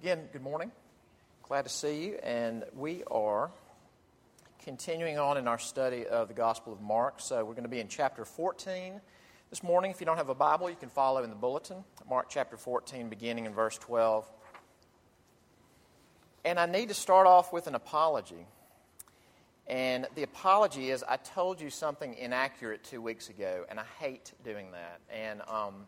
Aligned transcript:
again, 0.00 0.30
good 0.32 0.40
morning. 0.40 0.72
Glad 1.42 1.66
to 1.66 1.68
see 1.68 2.06
you. 2.06 2.18
And 2.22 2.64
we 2.74 3.02
are 3.10 3.50
continuing 4.64 5.18
on 5.18 5.36
in 5.36 5.46
our 5.46 5.58
study 5.58 6.06
of 6.06 6.28
the 6.28 6.32
Gospel 6.32 6.72
of 6.72 6.80
Mark. 6.80 7.16
So 7.18 7.44
we're 7.44 7.52
going 7.52 7.64
to 7.64 7.68
be 7.68 7.80
in 7.80 7.88
chapter 7.88 8.24
14 8.24 8.98
this 9.50 9.62
morning. 9.62 9.90
If 9.90 10.00
you 10.00 10.06
don't 10.06 10.16
have 10.16 10.30
a 10.30 10.34
Bible, 10.34 10.70
you 10.70 10.76
can 10.76 10.88
follow 10.88 11.22
in 11.22 11.28
the 11.28 11.36
bulletin. 11.36 11.84
Mark 12.08 12.28
chapter 12.30 12.56
14, 12.56 13.10
beginning 13.10 13.44
in 13.44 13.52
verse 13.52 13.76
12. 13.76 14.24
And 16.46 16.58
I 16.58 16.64
need 16.64 16.88
to 16.88 16.94
start 16.94 17.26
off 17.26 17.52
with 17.52 17.66
an 17.66 17.74
apology. 17.74 18.46
And 19.66 20.06
the 20.14 20.22
apology 20.22 20.88
is 20.88 21.04
I 21.06 21.18
told 21.18 21.60
you 21.60 21.68
something 21.68 22.14
inaccurate 22.14 22.84
two 22.84 23.02
weeks 23.02 23.28
ago, 23.28 23.66
and 23.68 23.78
I 23.78 23.84
hate 23.98 24.32
doing 24.44 24.72
that. 24.72 25.00
And, 25.14 25.42
um, 25.46 25.86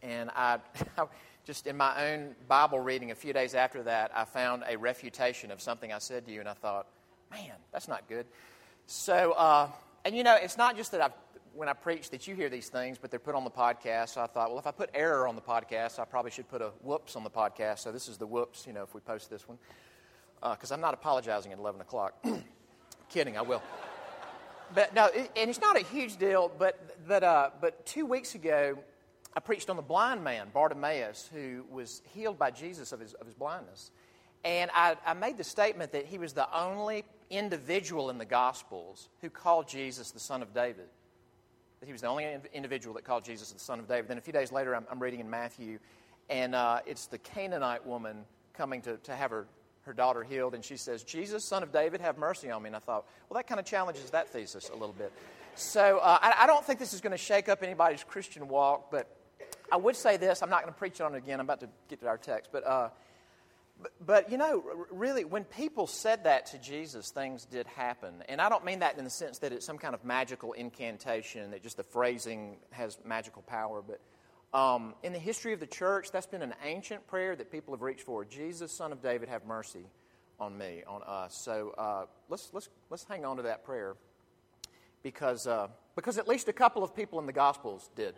and 0.00 0.30
I, 0.34 0.58
just 1.46 1.68
in 1.68 1.76
my 1.76 2.12
own 2.12 2.34
Bible 2.48 2.80
reading 2.80 3.12
a 3.12 3.14
few 3.14 3.32
days 3.32 3.54
after 3.54 3.84
that, 3.84 4.10
I 4.12 4.24
found 4.24 4.64
a 4.68 4.76
refutation 4.76 5.52
of 5.52 5.60
something 5.62 5.92
I 5.92 5.98
said 5.98 6.26
to 6.26 6.32
you, 6.32 6.40
and 6.40 6.48
I 6.48 6.54
thought, 6.54 6.88
man, 7.30 7.52
that's 7.72 7.86
not 7.86 8.08
good. 8.08 8.26
So, 8.86 9.32
uh, 9.32 9.68
and 10.04 10.16
you 10.16 10.24
know, 10.24 10.34
it's 10.34 10.58
not 10.58 10.76
just 10.76 10.90
that 10.90 11.00
I've, 11.00 11.12
when 11.54 11.68
I 11.68 11.72
preach 11.72 12.10
that 12.10 12.26
you 12.26 12.34
hear 12.34 12.48
these 12.48 12.68
things, 12.68 12.98
but 13.00 13.12
they're 13.12 13.20
put 13.20 13.36
on 13.36 13.44
the 13.44 13.50
podcast. 13.50 14.10
So 14.10 14.22
I 14.22 14.26
thought, 14.26 14.50
well, 14.50 14.58
if 14.58 14.66
I 14.66 14.72
put 14.72 14.90
error 14.92 15.28
on 15.28 15.36
the 15.36 15.40
podcast, 15.40 16.00
I 16.00 16.04
probably 16.04 16.32
should 16.32 16.48
put 16.48 16.62
a 16.62 16.70
whoops 16.82 17.14
on 17.14 17.22
the 17.22 17.30
podcast. 17.30 17.78
So 17.78 17.92
this 17.92 18.08
is 18.08 18.18
the 18.18 18.26
whoops, 18.26 18.66
you 18.66 18.72
know, 18.72 18.82
if 18.82 18.92
we 18.92 19.00
post 19.00 19.30
this 19.30 19.48
one. 19.48 19.58
Because 20.42 20.72
uh, 20.72 20.74
I'm 20.74 20.80
not 20.80 20.94
apologizing 20.94 21.52
at 21.52 21.58
11 21.58 21.80
o'clock. 21.80 22.24
Kidding, 23.08 23.38
I 23.38 23.42
will. 23.42 23.62
But 24.74 24.94
no, 24.94 25.06
it, 25.06 25.30
and 25.36 25.48
it's 25.48 25.60
not 25.60 25.76
a 25.76 25.84
huge 25.84 26.16
deal, 26.16 26.50
but, 26.58 27.06
but, 27.06 27.22
uh, 27.22 27.50
but 27.60 27.86
two 27.86 28.04
weeks 28.04 28.34
ago, 28.34 28.76
I 29.36 29.40
preached 29.40 29.68
on 29.68 29.76
the 29.76 29.82
blind 29.82 30.24
man, 30.24 30.48
Bartimaeus, 30.52 31.28
who 31.32 31.64
was 31.70 32.00
healed 32.14 32.38
by 32.38 32.50
Jesus 32.50 32.92
of 32.92 33.00
his, 33.00 33.12
of 33.12 33.26
his 33.26 33.34
blindness. 33.34 33.90
And 34.44 34.70
I, 34.72 34.96
I 35.04 35.12
made 35.12 35.36
the 35.36 35.44
statement 35.44 35.92
that 35.92 36.06
he 36.06 36.16
was 36.16 36.32
the 36.32 36.48
only 36.58 37.04
individual 37.28 38.08
in 38.08 38.16
the 38.16 38.24
Gospels 38.24 39.10
who 39.20 39.28
called 39.28 39.68
Jesus 39.68 40.10
the 40.10 40.20
Son 40.20 40.40
of 40.40 40.54
David. 40.54 40.86
That 41.80 41.86
he 41.86 41.92
was 41.92 42.00
the 42.00 42.06
only 42.06 42.26
individual 42.54 42.94
that 42.94 43.04
called 43.04 43.24
Jesus 43.24 43.52
the 43.52 43.60
Son 43.60 43.78
of 43.78 43.86
David. 43.86 44.08
Then 44.08 44.16
a 44.16 44.22
few 44.22 44.32
days 44.32 44.52
later, 44.52 44.74
I'm, 44.74 44.86
I'm 44.90 45.02
reading 45.02 45.20
in 45.20 45.28
Matthew, 45.28 45.80
and 46.30 46.54
uh, 46.54 46.80
it's 46.86 47.06
the 47.06 47.18
Canaanite 47.18 47.84
woman 47.84 48.24
coming 48.54 48.80
to, 48.82 48.96
to 48.96 49.14
have 49.14 49.30
her, 49.30 49.46
her 49.82 49.92
daughter 49.92 50.22
healed, 50.22 50.54
and 50.54 50.64
she 50.64 50.78
says, 50.78 51.02
Jesus, 51.02 51.46
Son 51.46 51.62
of 51.62 51.72
David, 51.72 52.00
have 52.00 52.16
mercy 52.16 52.50
on 52.50 52.62
me. 52.62 52.68
And 52.68 52.76
I 52.76 52.78
thought, 52.78 53.04
well, 53.28 53.36
that 53.36 53.46
kind 53.46 53.60
of 53.60 53.66
challenges 53.66 54.08
that 54.10 54.30
thesis 54.30 54.70
a 54.70 54.76
little 54.76 54.94
bit. 54.96 55.12
So 55.56 55.98
uh, 55.98 56.18
I, 56.22 56.44
I 56.44 56.46
don't 56.46 56.64
think 56.64 56.78
this 56.78 56.94
is 56.94 57.02
going 57.02 57.12
to 57.12 57.18
shake 57.18 57.50
up 57.50 57.62
anybody's 57.62 58.04
Christian 58.04 58.48
walk, 58.48 58.90
but 58.90 59.15
I 59.70 59.76
would 59.76 59.96
say 59.96 60.16
this. 60.16 60.42
I'm 60.42 60.50
not 60.50 60.62
going 60.62 60.72
to 60.72 60.78
preach 60.78 61.00
on 61.00 61.14
it 61.14 61.18
again. 61.18 61.40
I'm 61.40 61.46
about 61.46 61.60
to 61.60 61.68
get 61.88 62.00
to 62.00 62.08
our 62.08 62.18
text. 62.18 62.50
But, 62.52 62.66
uh, 62.66 62.88
but, 63.82 63.92
but, 64.04 64.30
you 64.30 64.38
know, 64.38 64.62
really, 64.90 65.24
when 65.24 65.44
people 65.44 65.86
said 65.86 66.24
that 66.24 66.46
to 66.46 66.58
Jesus, 66.58 67.10
things 67.10 67.44
did 67.44 67.66
happen. 67.66 68.22
And 68.28 68.40
I 68.40 68.48
don't 68.48 68.64
mean 68.64 68.78
that 68.80 68.96
in 68.96 69.04
the 69.04 69.10
sense 69.10 69.38
that 69.38 69.52
it's 69.52 69.66
some 69.66 69.78
kind 69.78 69.94
of 69.94 70.04
magical 70.04 70.52
incantation, 70.52 71.50
that 71.50 71.62
just 71.62 71.76
the 71.76 71.82
phrasing 71.82 72.56
has 72.70 72.98
magical 73.04 73.42
power. 73.42 73.82
But 73.82 74.00
um, 74.58 74.94
in 75.02 75.12
the 75.12 75.18
history 75.18 75.52
of 75.52 75.60
the 75.60 75.66
church, 75.66 76.10
that's 76.10 76.26
been 76.26 76.42
an 76.42 76.54
ancient 76.64 77.06
prayer 77.06 77.36
that 77.36 77.50
people 77.50 77.74
have 77.74 77.82
reached 77.82 78.02
for. 78.02 78.24
Jesus, 78.24 78.72
Son 78.72 78.92
of 78.92 79.02
David, 79.02 79.28
have 79.28 79.44
mercy 79.44 79.84
on 80.38 80.56
me, 80.56 80.82
on 80.86 81.02
us. 81.02 81.36
So 81.36 81.74
uh, 81.76 82.04
let's, 82.28 82.50
let's, 82.52 82.68
let's 82.90 83.04
hang 83.04 83.24
on 83.24 83.36
to 83.38 83.42
that 83.44 83.64
prayer 83.64 83.96
because, 85.02 85.46
uh, 85.46 85.68
because 85.94 86.18
at 86.18 86.28
least 86.28 86.48
a 86.48 86.52
couple 86.52 86.82
of 86.82 86.94
people 86.94 87.18
in 87.20 87.26
the 87.26 87.32
Gospels 87.32 87.90
did. 87.94 88.14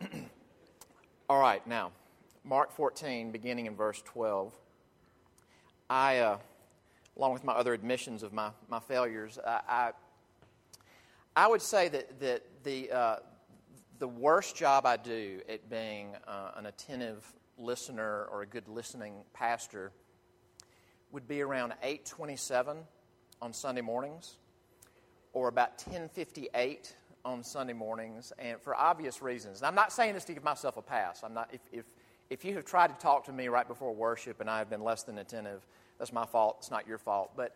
All 1.28 1.40
right, 1.40 1.66
now, 1.66 1.92
Mark 2.44 2.72
14, 2.72 3.30
beginning 3.30 3.66
in 3.66 3.74
verse 3.74 4.02
12. 4.04 4.52
I, 5.90 6.18
uh, 6.18 6.38
along 7.16 7.32
with 7.32 7.44
my 7.44 7.52
other 7.54 7.72
admissions 7.72 8.22
of 8.22 8.32
my, 8.32 8.50
my 8.68 8.78
failures, 8.80 9.38
I, 9.44 9.60
I, 9.68 9.90
I 11.34 11.46
would 11.48 11.62
say 11.62 11.88
that, 11.88 12.20
that 12.20 12.42
the, 12.64 12.90
uh, 12.90 13.16
the 13.98 14.08
worst 14.08 14.56
job 14.56 14.86
I 14.86 14.96
do 14.96 15.40
at 15.48 15.68
being 15.68 16.14
uh, 16.26 16.52
an 16.56 16.66
attentive 16.66 17.24
listener 17.56 18.26
or 18.30 18.42
a 18.42 18.46
good 18.46 18.68
listening 18.68 19.14
pastor 19.32 19.90
would 21.10 21.26
be 21.26 21.40
around 21.40 21.72
827 21.82 22.78
on 23.42 23.52
Sunday 23.52 23.80
mornings 23.80 24.36
or 25.32 25.48
about 25.48 25.82
1058 25.84 26.94
on 27.28 27.44
Sunday 27.44 27.74
mornings, 27.74 28.32
and 28.38 28.60
for 28.60 28.74
obvious 28.74 29.20
reasons. 29.20 29.58
And 29.58 29.66
I'm 29.66 29.74
not 29.74 29.92
saying 29.92 30.14
this 30.14 30.24
to 30.24 30.34
give 30.34 30.42
myself 30.42 30.76
a 30.78 30.82
pass. 30.82 31.22
I'm 31.22 31.34
not, 31.34 31.50
if, 31.52 31.60
if, 31.72 31.84
if 32.30 32.44
you 32.44 32.54
have 32.54 32.64
tried 32.64 32.88
to 32.88 32.94
talk 33.02 33.26
to 33.26 33.32
me 33.32 33.48
right 33.48 33.68
before 33.68 33.94
worship 33.94 34.40
and 34.40 34.48
I 34.48 34.58
have 34.58 34.70
been 34.70 34.82
less 34.82 35.02
than 35.02 35.18
attentive, 35.18 35.64
that's 35.98 36.12
my 36.12 36.24
fault. 36.24 36.56
It's 36.60 36.70
not 36.70 36.88
your 36.88 36.96
fault. 36.96 37.32
But 37.36 37.54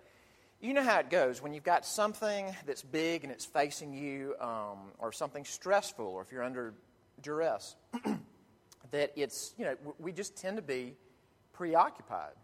you 0.60 0.74
know 0.74 0.82
how 0.82 0.98
it 0.98 1.08
goes 1.08 1.42
when 1.42 1.54
you've 1.54 1.64
got 1.64 1.86
something 1.86 2.54
that's 2.66 2.82
big 2.82 3.24
and 3.24 3.32
it's 3.32 3.46
facing 3.46 3.94
you, 3.94 4.34
um, 4.40 4.78
or 4.98 5.10
something 5.10 5.44
stressful, 5.44 6.04
or 6.04 6.20
if 6.20 6.30
you're 6.30 6.44
under 6.44 6.74
duress, 7.22 7.74
that 8.90 9.12
it's, 9.16 9.54
you 9.56 9.64
know, 9.64 9.76
we 9.98 10.12
just 10.12 10.36
tend 10.36 10.56
to 10.56 10.62
be 10.62 10.94
preoccupied. 11.54 12.34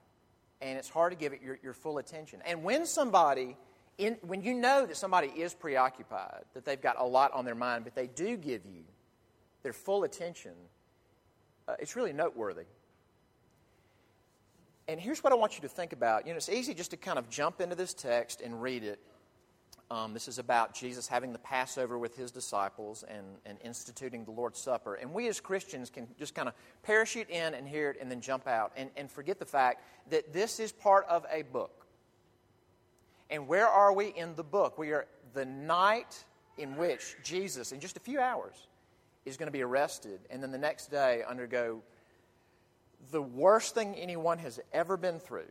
And 0.61 0.79
it's 0.79 0.89
hard 0.89 1.13
to 1.13 1.19
give 1.19 1.33
it 1.35 1.43
your, 1.43 1.59
your 1.63 1.75
full 1.75 1.99
attention. 1.99 2.41
And 2.47 2.65
when 2.65 2.87
somebody 2.87 3.57
in, 3.99 4.17
when 4.23 4.43
you 4.43 4.55
know 4.55 4.87
that 4.87 4.97
somebody 4.97 5.29
is 5.29 5.55
preoccupied, 5.55 6.45
that 6.55 6.65
they've 6.65 6.81
got 6.81 6.97
a 6.99 7.05
lot 7.05 7.33
on 7.33 7.45
their 7.45 7.57
mind, 7.57 7.85
but 7.85 7.95
they 7.95 8.07
do 8.07 8.37
give 8.37 8.65
you 8.65 8.85
their 9.63 9.73
full 9.73 10.05
attention, 10.05 10.53
uh, 11.67 11.75
it's 11.81 11.97
really 11.97 12.13
noteworthy. 12.13 12.65
And 14.87 14.99
here's 14.99 15.23
what 15.23 15.33
I 15.33 15.37
want 15.37 15.57
you 15.57 15.63
to 15.63 15.69
think 15.69 15.93
about. 15.93 16.27
You 16.27 16.33
know, 16.33 16.39
it's 16.39 16.49
easy 16.49 16.73
just 16.73 16.93
to 16.93 16.97
kind 16.97 17.19
of 17.19 17.29
jump 17.29 17.61
into 17.61 17.75
this 17.75 17.93
text 17.93 18.41
and 18.41 18.63
read 18.63 18.85
it. 18.85 19.01
Um, 19.91 20.15
this 20.15 20.29
is 20.29 20.39
about 20.39 20.75
Jesus 20.75 21.09
having 21.09 21.33
the 21.33 21.39
Passover 21.39 21.99
with 21.99 22.17
his 22.17 22.31
disciples 22.31 23.05
and, 23.09 23.27
and 23.45 23.59
instituting 23.65 24.25
the 24.25 24.31
Lord's 24.31 24.61
Supper. 24.61 24.95
And 24.95 25.13
we 25.13 25.29
as 25.29 25.41
Christians 25.41 25.91
can 25.91 26.07
just 26.19 26.35
kind 26.35 26.49
of 26.49 26.55
parachute 26.83 27.29
in 27.31 27.55
and 27.55 27.67
hear 27.67 27.91
it 27.91 27.99
and 28.01 28.11
then 28.11 28.21
jump 28.21 28.47
out 28.47 28.73
and, 28.77 28.91
and 28.97 29.11
forget 29.11 29.39
the 29.39 29.47
fact 29.47 29.83
that 30.11 30.33
this 30.33 30.61
is 30.61 30.73
part 30.73 31.07
of 31.07 31.27
a 31.31 31.43
book. 31.43 31.78
And 33.31 33.47
where 33.47 33.69
are 33.69 33.93
we 33.93 34.09
in 34.09 34.35
the 34.35 34.45
book? 34.45 34.79
We 34.79 34.93
are 34.93 35.07
the 35.35 35.45
night 35.45 36.25
in 36.57 36.77
which 36.77 37.17
Jesus, 37.23 37.73
in 37.73 37.81
just 37.81 37.97
a 37.97 38.01
few 38.01 38.21
hours, 38.21 38.55
is 39.25 39.37
going 39.37 39.47
to 39.47 39.53
be 39.53 39.63
arrested 39.63 40.21
and 40.31 40.43
then 40.43 40.51
the 40.51 40.59
next 40.59 40.91
day 40.91 41.23
undergo 41.29 41.83
the 43.11 43.23
worst 43.23 43.75
thing 43.75 43.95
anyone 43.95 44.39
has 44.39 44.59
ever 44.73 44.97
been 44.97 45.21
through. 45.21 45.51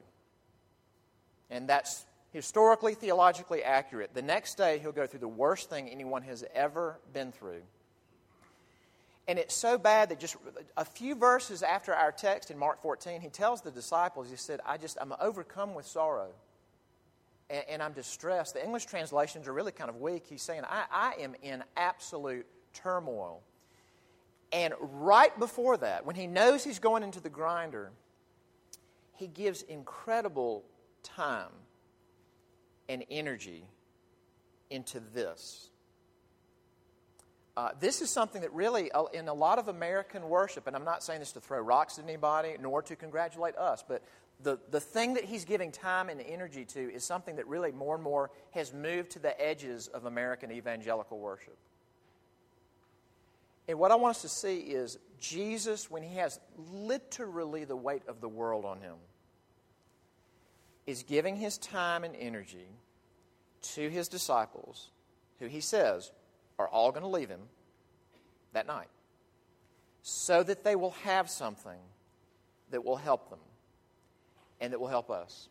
And 1.49 1.67
that's 1.69 2.05
historically, 2.31 2.93
theologically 2.93 3.63
accurate. 3.63 4.13
The 4.13 4.21
next 4.21 4.55
day, 4.55 4.79
he'll 4.79 4.91
go 4.91 5.07
through 5.07 5.21
the 5.21 5.27
worst 5.27 5.69
thing 5.69 5.87
anyone 5.89 6.23
has 6.23 6.43
ever 6.53 6.99
been 7.13 7.31
through. 7.31 7.61
And 9.29 9.39
it's 9.39 9.55
so 9.55 9.77
bad 9.77 10.09
that 10.09 10.19
just 10.19 10.37
a 10.75 10.85
few 10.85 11.15
verses 11.15 11.63
after 11.63 11.93
our 11.93 12.11
text 12.11 12.51
in 12.51 12.57
Mark 12.57 12.81
14, 12.81 13.21
he 13.21 13.29
tells 13.29 13.61
the 13.61 13.71
disciples, 13.71 14.29
he 14.29 14.35
said, 14.35 14.59
I 14.65 14.77
just, 14.77 14.97
I'm 14.99 15.13
overcome 15.19 15.73
with 15.73 15.85
sorrow 15.85 16.29
and, 17.49 17.63
and 17.69 17.83
I'm 17.83 17.93
distressed. 17.93 18.53
The 18.53 18.63
English 18.63 18.85
translations 18.85 19.47
are 19.47 19.53
really 19.53 19.71
kind 19.71 19.89
of 19.89 19.97
weak. 19.97 20.25
He's 20.27 20.41
saying, 20.41 20.63
I, 20.65 20.85
I 20.91 21.21
am 21.21 21.35
in 21.41 21.63
absolute 21.75 22.45
turmoil. 22.73 23.41
And 24.51 24.73
right 24.79 25.37
before 25.39 25.77
that, 25.77 26.05
when 26.05 26.15
he 26.15 26.27
knows 26.27 26.63
he's 26.63 26.79
going 26.79 27.03
into 27.03 27.19
the 27.19 27.29
grinder, 27.29 27.91
he 29.15 29.27
gives 29.27 29.61
incredible 29.63 30.63
time 31.03 31.51
and 32.87 33.03
energy 33.09 33.65
into 34.69 35.01
this. 35.13 35.69
Uh, 37.57 37.69
this 37.79 38.01
is 38.01 38.09
something 38.11 38.41
that 38.41 38.53
really, 38.53 38.91
uh, 38.91 39.05
in 39.05 39.27
a 39.27 39.33
lot 39.33 39.57
of 39.57 39.67
American 39.67 40.29
worship, 40.29 40.67
and 40.67 40.75
I'm 40.75 40.85
not 40.85 41.03
saying 41.03 41.19
this 41.19 41.31
to 41.31 41.41
throw 41.41 41.59
rocks 41.59 41.97
at 41.97 42.05
anybody 42.05 42.55
nor 42.61 42.83
to 42.83 42.95
congratulate 42.95 43.55
us, 43.55 43.83
but 43.85 44.03
the, 44.41 44.59
the 44.69 44.79
thing 44.79 45.15
that 45.15 45.23
he's 45.23 45.45
giving 45.45 45.71
time 45.71 46.09
and 46.09 46.21
energy 46.21 46.65
to 46.65 46.93
is 46.93 47.03
something 47.03 47.37
that 47.37 47.47
really 47.47 47.71
more 47.71 47.95
and 47.95 48.03
more 48.03 48.29
has 48.51 48.73
moved 48.73 49.11
to 49.11 49.19
the 49.19 49.39
edges 49.41 49.87
of 49.87 50.05
American 50.05 50.51
evangelical 50.51 51.17
worship. 51.17 51.57
And 53.67 53.79
what 53.79 53.91
I 53.91 53.95
want 53.95 54.15
us 54.15 54.21
to 54.21 54.29
see 54.29 54.59
is 54.59 54.97
Jesus, 55.19 55.89
when 55.89 56.03
he 56.03 56.15
has 56.15 56.39
literally 56.71 57.65
the 57.65 57.75
weight 57.75 58.03
of 58.07 58.21
the 58.21 58.29
world 58.29 58.63
on 58.63 58.79
him, 58.79 58.95
is 60.85 61.03
giving 61.03 61.35
his 61.35 61.57
time 61.57 62.03
and 62.03 62.15
energy 62.15 62.67
to 63.61 63.89
his 63.89 64.07
disciples, 64.07 64.89
who 65.39 65.47
he 65.47 65.59
says 65.59 66.11
are 66.57 66.67
all 66.67 66.91
going 66.91 67.01
to 67.01 67.09
leave 67.09 67.27
him 67.27 67.41
that 68.53 68.67
night, 68.67 68.87
so 70.01 70.43
that 70.43 70.63
they 70.63 70.75
will 70.75 70.95
have 71.03 71.29
something 71.29 71.79
that 72.71 72.85
will 72.85 72.95
help 72.95 73.29
them 73.29 73.39
and 74.59 74.73
that 74.73 74.79
will 74.79 74.87
help 74.87 75.09
us. 75.09 75.49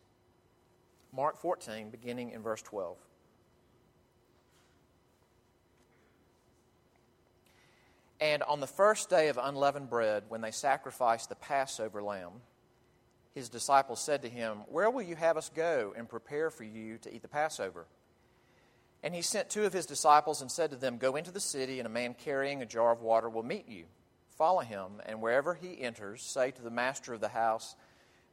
Mark 1.13 1.37
14, 1.37 1.89
beginning 1.89 2.31
in 2.31 2.41
verse 2.41 2.61
12. 2.61 2.97
And 8.19 8.41
on 8.43 8.59
the 8.59 8.67
first 8.67 9.09
day 9.09 9.27
of 9.27 9.37
unleavened 9.41 9.89
bread, 9.89 10.23
when 10.27 10.41
they 10.41 10.51
sacrificed 10.51 11.29
the 11.29 11.35
Passover 11.35 12.01
lamb, 12.01 12.41
his 13.35 13.49
disciples 13.49 14.01
said 14.01 14.23
to 14.23 14.29
him, 14.29 14.59
Where 14.69 14.89
will 14.89 15.03
you 15.03 15.15
have 15.15 15.37
us 15.37 15.49
go 15.49 15.93
and 15.95 16.09
prepare 16.09 16.49
for 16.49 16.63
you 16.63 16.97
to 16.99 17.13
eat 17.13 17.21
the 17.21 17.27
Passover? 17.27 17.85
And 19.03 19.13
he 19.13 19.21
sent 19.21 19.51
two 19.51 19.65
of 19.65 19.73
his 19.73 19.85
disciples 19.85 20.41
and 20.41 20.51
said 20.51 20.71
to 20.71 20.75
them, 20.75 20.97
Go 20.97 21.15
into 21.15 21.31
the 21.31 21.39
city, 21.39 21.79
and 21.79 21.85
a 21.85 21.91
man 21.91 22.15
carrying 22.15 22.63
a 22.63 22.65
jar 22.65 22.91
of 22.91 23.01
water 23.01 23.29
will 23.29 23.43
meet 23.43 23.67
you. 23.67 23.85
Follow 24.37 24.61
him, 24.61 25.01
and 25.05 25.21
wherever 25.21 25.53
he 25.53 25.81
enters, 25.81 26.23
say 26.23 26.49
to 26.49 26.61
the 26.63 26.71
master 26.71 27.13
of 27.13 27.21
the 27.21 27.27
house, 27.27 27.75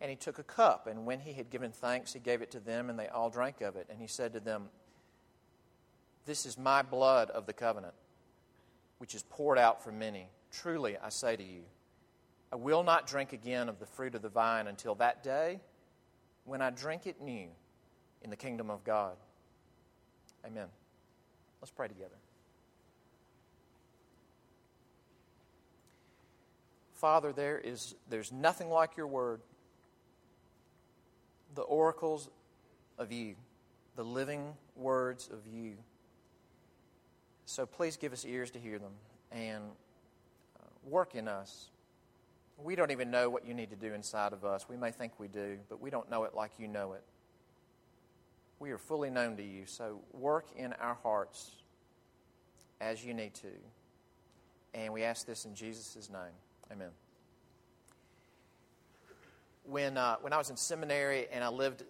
And 0.00 0.10
he 0.10 0.16
took 0.16 0.38
a 0.38 0.44
cup, 0.44 0.86
and 0.86 1.06
when 1.06 1.20
he 1.20 1.32
had 1.32 1.50
given 1.50 1.72
thanks, 1.72 2.12
he 2.12 2.20
gave 2.20 2.40
it 2.40 2.52
to 2.52 2.60
them, 2.60 2.88
and 2.88 2.98
they 2.98 3.08
all 3.08 3.30
drank 3.30 3.60
of 3.60 3.74
it. 3.74 3.86
And 3.90 4.00
he 4.00 4.06
said 4.06 4.32
to 4.34 4.40
them, 4.40 4.68
This 6.24 6.46
is 6.46 6.56
my 6.56 6.82
blood 6.82 7.30
of 7.30 7.46
the 7.46 7.52
covenant 7.52 7.94
which 8.98 9.14
is 9.14 9.22
poured 9.22 9.58
out 9.58 9.82
for 9.82 9.92
many. 9.92 10.28
Truly, 10.52 10.96
I 10.98 11.08
say 11.08 11.36
to 11.36 11.42
you, 11.42 11.62
I 12.52 12.56
will 12.56 12.82
not 12.82 13.06
drink 13.06 13.32
again 13.32 13.68
of 13.68 13.78
the 13.78 13.86
fruit 13.86 14.14
of 14.14 14.22
the 14.22 14.28
vine 14.28 14.66
until 14.66 14.94
that 14.96 15.22
day 15.22 15.60
when 16.44 16.62
I 16.62 16.70
drink 16.70 17.06
it 17.06 17.20
new 17.20 17.48
in 18.22 18.30
the 18.30 18.36
kingdom 18.36 18.70
of 18.70 18.84
God. 18.84 19.16
Amen. 20.44 20.68
Let's 21.60 21.70
pray 21.70 21.88
together. 21.88 22.14
Father, 26.94 27.32
there 27.32 27.58
is 27.58 27.94
there's 28.08 28.32
nothing 28.32 28.70
like 28.70 28.96
your 28.96 29.06
word. 29.06 29.40
The 31.58 31.64
oracles 31.64 32.30
of 32.98 33.10
you, 33.10 33.34
the 33.96 34.04
living 34.04 34.52
words 34.76 35.28
of 35.28 35.40
you. 35.52 35.72
So 37.46 37.66
please 37.66 37.96
give 37.96 38.12
us 38.12 38.24
ears 38.24 38.52
to 38.52 38.60
hear 38.60 38.78
them 38.78 38.92
and 39.32 39.64
uh, 40.56 40.68
work 40.84 41.16
in 41.16 41.26
us. 41.26 41.70
We 42.62 42.76
don't 42.76 42.92
even 42.92 43.10
know 43.10 43.28
what 43.28 43.44
you 43.44 43.54
need 43.54 43.70
to 43.70 43.76
do 43.76 43.92
inside 43.92 44.32
of 44.32 44.44
us. 44.44 44.68
We 44.68 44.76
may 44.76 44.92
think 44.92 45.14
we 45.18 45.26
do, 45.26 45.58
but 45.68 45.80
we 45.80 45.90
don't 45.90 46.08
know 46.08 46.22
it 46.22 46.32
like 46.32 46.52
you 46.60 46.68
know 46.68 46.92
it. 46.92 47.02
We 48.60 48.70
are 48.70 48.78
fully 48.78 49.10
known 49.10 49.36
to 49.38 49.42
you, 49.42 49.66
so 49.66 49.98
work 50.12 50.46
in 50.54 50.74
our 50.74 50.94
hearts 51.02 51.50
as 52.80 53.04
you 53.04 53.14
need 53.14 53.34
to. 53.34 53.50
And 54.74 54.92
we 54.92 55.02
ask 55.02 55.26
this 55.26 55.44
in 55.44 55.56
Jesus' 55.56 56.08
name. 56.08 56.20
Amen. 56.70 56.90
When, 59.68 59.98
uh, 59.98 60.16
when 60.22 60.32
I 60.32 60.38
was 60.38 60.48
in 60.48 60.56
seminary 60.56 61.26
and 61.30 61.44
I 61.44 61.48
lived 61.48 61.84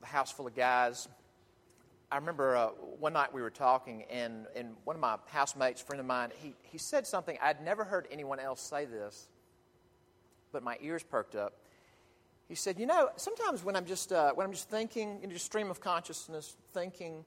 a 0.00 0.06
house 0.06 0.30
full 0.30 0.46
of 0.46 0.54
guys, 0.54 1.08
I 2.08 2.16
remember 2.16 2.56
uh, 2.56 2.66
one 3.00 3.14
night 3.14 3.34
we 3.34 3.42
were 3.42 3.50
talking, 3.50 4.04
and, 4.08 4.46
and 4.54 4.76
one 4.84 4.94
of 4.94 5.00
my 5.00 5.16
housemates, 5.26 5.82
friend 5.82 5.98
of 5.98 6.06
mine, 6.06 6.30
he, 6.36 6.54
he 6.62 6.78
said 6.78 7.08
something. 7.08 7.36
I'd 7.42 7.64
never 7.64 7.82
heard 7.82 8.06
anyone 8.12 8.38
else 8.38 8.60
say 8.60 8.84
this, 8.84 9.28
but 10.52 10.62
my 10.62 10.76
ears 10.80 11.02
perked 11.02 11.34
up. 11.34 11.54
He 12.48 12.54
said, 12.54 12.78
"You 12.78 12.86
know, 12.86 13.10
sometimes 13.16 13.64
when 13.64 13.74
I'm 13.74 13.86
just 13.86 14.12
uh, 14.12 14.32
when 14.32 14.46
I'm 14.46 14.52
just 14.52 14.70
thinking, 14.70 15.18
in 15.22 15.32
a 15.32 15.38
stream 15.38 15.68
of 15.68 15.80
consciousness, 15.80 16.56
thinking, 16.72 17.24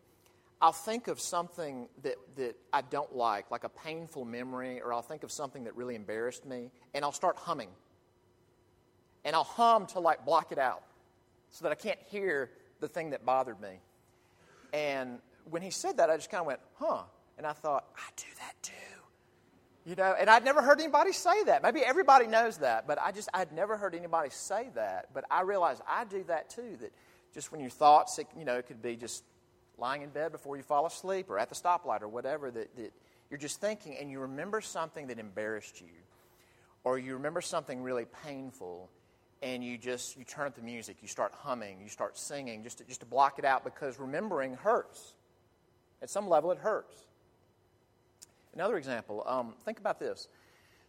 I'll 0.62 0.72
think 0.72 1.10
of 1.10 1.20
something 1.20 1.90
that 2.04 2.16
that 2.38 2.56
I 2.72 2.84
don't 2.84 3.14
like, 3.14 3.52
like 3.52 3.66
a 3.66 3.70
painful 3.70 4.24
memory, 4.24 4.82
or 4.82 4.94
I'll 4.94 5.02
think 5.02 5.24
of 5.24 5.32
something 5.32 5.66
that 5.66 5.76
really 5.76 5.96
embarrassed 5.96 6.46
me, 6.46 6.72
and 6.94 7.04
I'll 7.04 7.12
start 7.12 7.36
humming. 7.36 7.70
And 9.26 9.36
I'll 9.36 9.44
hum 9.44 9.86
to 9.88 10.00
like 10.00 10.26
block 10.26 10.52
it 10.52 10.58
out, 10.58 10.84
so 11.52 11.64
that 11.64 11.72
I 11.72 11.76
can't 11.76 12.00
hear 12.10 12.52
the 12.80 12.88
thing 12.88 13.12
that 13.12 13.26
bothered 13.26 13.60
me." 13.60 13.80
And 14.74 15.20
when 15.50 15.62
he 15.62 15.70
said 15.70 15.98
that, 15.98 16.10
I 16.10 16.18
just 16.18 16.30
kind 16.30 16.42
of 16.42 16.48
went, 16.48 16.60
huh. 16.80 17.04
And 17.38 17.48
I 17.48 17.54
thought, 17.54 17.86
I 17.96 18.10
do 18.16 18.28
that 18.40 18.54
too. 18.62 18.74
You 19.86 19.96
know, 19.96 20.16
and 20.18 20.30
I'd 20.30 20.46
never 20.46 20.62
heard 20.62 20.80
anybody 20.80 21.12
say 21.12 21.44
that. 21.46 21.62
Maybe 21.62 21.82
everybody 21.82 22.26
knows 22.26 22.58
that, 22.60 22.88
but 22.88 23.00
I 23.02 23.12
just, 23.12 23.30
I'd 23.34 23.52
never 23.52 23.76
heard 23.76 23.94
anybody 23.96 24.30
say 24.30 24.70
that. 24.76 25.10
But 25.14 25.26
I 25.30 25.42
realized 25.42 25.82
I 25.88 26.06
do 26.06 26.24
that 26.28 26.50
too, 26.50 26.78
that 26.80 26.92
just 27.34 27.52
when 27.52 27.60
your 27.60 27.70
thoughts, 27.70 28.18
it, 28.20 28.28
you 28.38 28.46
know, 28.46 28.56
it 28.56 28.68
could 28.68 28.82
be 28.82 28.96
just 28.96 29.24
lying 29.78 30.02
in 30.02 30.10
bed 30.10 30.32
before 30.32 30.56
you 30.56 30.64
fall 30.64 30.86
asleep 30.86 31.30
or 31.30 31.38
at 31.38 31.50
the 31.50 31.56
stoplight 31.56 32.02
or 32.02 32.08
whatever, 32.08 32.50
that, 32.50 32.76
that 32.78 32.94
you're 33.30 33.40
just 33.40 33.60
thinking 33.60 33.98
and 33.98 34.10
you 34.10 34.20
remember 34.22 34.62
something 34.62 35.08
that 35.08 35.20
embarrassed 35.20 35.82
you 35.82 35.88
or 36.84 36.98
you 36.98 37.14
remember 37.16 37.42
something 37.42 37.82
really 37.82 38.06
painful 38.24 38.90
and 39.44 39.64
you 39.64 39.78
just 39.78 40.18
you 40.18 40.24
turn 40.24 40.48
up 40.48 40.56
the 40.56 40.62
music, 40.62 40.98
you 41.02 41.08
start 41.08 41.34
humming, 41.36 41.82
you 41.82 41.90
start 41.90 42.18
singing 42.18 42.64
just 42.64 42.78
to, 42.78 42.86
just 42.86 43.02
to 43.02 43.06
block 43.06 43.38
it 43.38 43.46
out 43.46 43.64
because 43.64 44.00
remembering 44.00 44.56
hurts. 44.56 45.14
At 46.02 46.10
some 46.10 46.28
level, 46.28 46.52
it 46.52 46.58
hurts. 46.58 46.96
Another 48.54 48.78
example, 48.78 49.24
um, 49.26 49.54
think 49.66 49.80
about 49.80 50.00
this. 50.00 50.28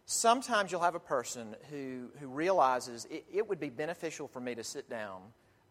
Sometimes 0.05 0.71
you'll 0.71 0.81
have 0.81 0.95
a 0.95 0.99
person 0.99 1.55
who, 1.69 2.09
who 2.19 2.27
realizes 2.27 3.05
it, 3.09 3.25
it 3.33 3.47
would 3.47 3.59
be 3.59 3.69
beneficial 3.69 4.27
for 4.27 4.39
me 4.39 4.55
to 4.55 4.63
sit 4.63 4.89
down 4.89 5.21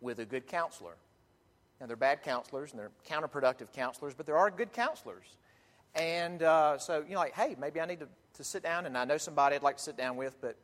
with 0.00 0.18
a 0.18 0.24
good 0.24 0.46
counselor. 0.46 0.96
Now, 1.80 1.86
they're 1.86 1.96
bad 1.96 2.22
counselors 2.22 2.72
and 2.72 2.80
they're 2.80 2.90
counterproductive 3.08 3.72
counselors, 3.72 4.14
but 4.14 4.26
there 4.26 4.36
are 4.36 4.50
good 4.50 4.72
counselors. 4.72 5.36
And 5.94 6.42
uh, 6.42 6.78
so, 6.78 7.04
you 7.06 7.14
know, 7.14 7.20
like, 7.20 7.34
hey, 7.34 7.54
maybe 7.58 7.80
I 7.80 7.86
need 7.86 8.00
to, 8.00 8.08
to 8.34 8.44
sit 8.44 8.64
down, 8.64 8.86
and 8.86 8.98
I 8.98 9.04
know 9.04 9.16
somebody 9.16 9.54
I'd 9.54 9.62
like 9.62 9.76
to 9.76 9.82
sit 9.82 9.96
down 9.96 10.16
with, 10.16 10.40
but 10.40 10.56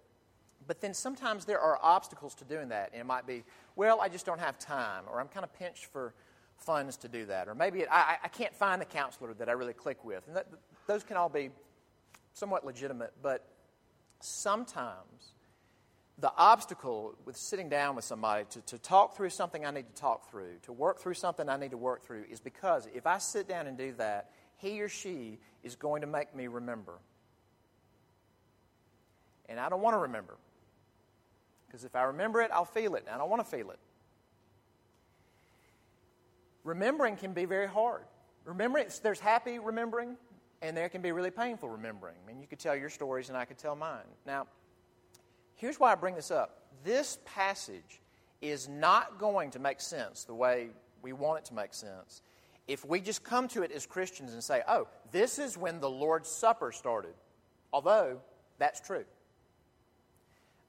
but 0.70 0.80
then 0.80 0.94
sometimes 0.94 1.46
there 1.46 1.58
are 1.58 1.80
obstacles 1.82 2.32
to 2.36 2.44
doing 2.44 2.68
that. 2.68 2.90
And 2.92 3.00
it 3.00 3.04
might 3.04 3.26
be, 3.26 3.42
well, 3.74 4.00
I 4.00 4.08
just 4.08 4.24
don't 4.24 4.38
have 4.38 4.56
time, 4.56 5.02
or 5.10 5.20
I'm 5.20 5.26
kind 5.26 5.42
of 5.42 5.52
pinched 5.52 5.86
for 5.86 6.14
funds 6.58 6.96
to 6.98 7.08
do 7.08 7.26
that, 7.26 7.48
or 7.48 7.56
maybe 7.56 7.80
it, 7.80 7.88
I, 7.90 8.18
I, 8.22 8.28
can't 8.28 8.54
find 8.54 8.80
the 8.80 8.84
counselor 8.84 9.34
that 9.34 9.48
I 9.48 9.52
really 9.52 9.72
click 9.72 10.04
with. 10.04 10.24
And 10.28 10.36
that, 10.36 10.46
those 10.86 11.02
can 11.02 11.16
all 11.16 11.28
be 11.28 11.50
somewhat 12.34 12.64
legitimate, 12.64 13.12
but 13.20 13.48
sometimes 14.20 15.32
the 16.20 16.30
obstacle 16.36 17.16
with 17.24 17.36
sitting 17.36 17.68
down 17.68 17.96
with 17.96 18.04
somebody 18.04 18.44
to, 18.50 18.60
to 18.60 18.78
talk 18.78 19.16
through 19.16 19.30
something 19.30 19.66
I 19.66 19.72
need 19.72 19.88
to 19.92 20.00
talk 20.00 20.30
through, 20.30 20.58
to 20.66 20.72
work 20.72 21.00
through 21.00 21.14
something 21.14 21.48
I 21.48 21.56
need 21.56 21.72
to 21.72 21.78
work 21.78 22.04
through, 22.04 22.26
is 22.30 22.38
because 22.38 22.86
if 22.94 23.08
I 23.08 23.18
sit 23.18 23.48
down 23.48 23.66
and 23.66 23.76
do 23.76 23.92
that, 23.94 24.30
he 24.58 24.80
or 24.80 24.88
she 24.88 25.40
is 25.64 25.74
going 25.74 26.02
to 26.02 26.06
make 26.06 26.32
me 26.32 26.46
remember. 26.46 27.00
And 29.48 29.58
I 29.58 29.68
don't 29.68 29.82
want 29.82 29.94
to 29.94 29.98
remember. 30.02 30.36
Because 31.70 31.84
if 31.84 31.94
I 31.94 32.02
remember 32.02 32.40
it, 32.40 32.50
I'll 32.52 32.64
feel 32.64 32.96
it. 32.96 33.04
And 33.06 33.14
I 33.14 33.18
don't 33.18 33.30
want 33.30 33.44
to 33.44 33.48
feel 33.48 33.70
it. 33.70 33.78
Remembering 36.64 37.16
can 37.16 37.32
be 37.32 37.44
very 37.44 37.68
hard. 37.68 38.02
Remembering, 38.44 38.86
there's 39.04 39.20
happy 39.20 39.60
remembering, 39.60 40.16
and 40.62 40.76
there 40.76 40.88
can 40.88 41.00
be 41.00 41.12
really 41.12 41.30
painful 41.30 41.68
remembering. 41.68 42.16
I 42.22 42.26
mean, 42.26 42.40
you 42.40 42.48
could 42.48 42.58
tell 42.58 42.74
your 42.74 42.90
stories, 42.90 43.28
and 43.28 43.38
I 43.38 43.44
could 43.44 43.58
tell 43.58 43.76
mine. 43.76 44.02
Now, 44.26 44.46
here's 45.54 45.78
why 45.78 45.92
I 45.92 45.94
bring 45.94 46.16
this 46.16 46.32
up. 46.32 46.62
This 46.82 47.18
passage 47.24 48.00
is 48.40 48.68
not 48.68 49.18
going 49.18 49.52
to 49.52 49.58
make 49.58 49.80
sense 49.80 50.24
the 50.24 50.34
way 50.34 50.70
we 51.02 51.12
want 51.12 51.38
it 51.38 51.44
to 51.46 51.54
make 51.54 51.72
sense 51.72 52.22
if 52.70 52.84
we 52.84 53.00
just 53.00 53.24
come 53.24 53.48
to 53.48 53.62
it 53.62 53.72
as 53.72 53.84
Christians 53.84 54.32
and 54.32 54.42
say, 54.42 54.62
oh, 54.68 54.86
this 55.10 55.40
is 55.40 55.58
when 55.58 55.80
the 55.80 55.90
Lord's 55.90 56.28
Supper 56.28 56.70
started. 56.70 57.14
Although 57.72 58.20
that's 58.58 58.80
true. 58.80 59.04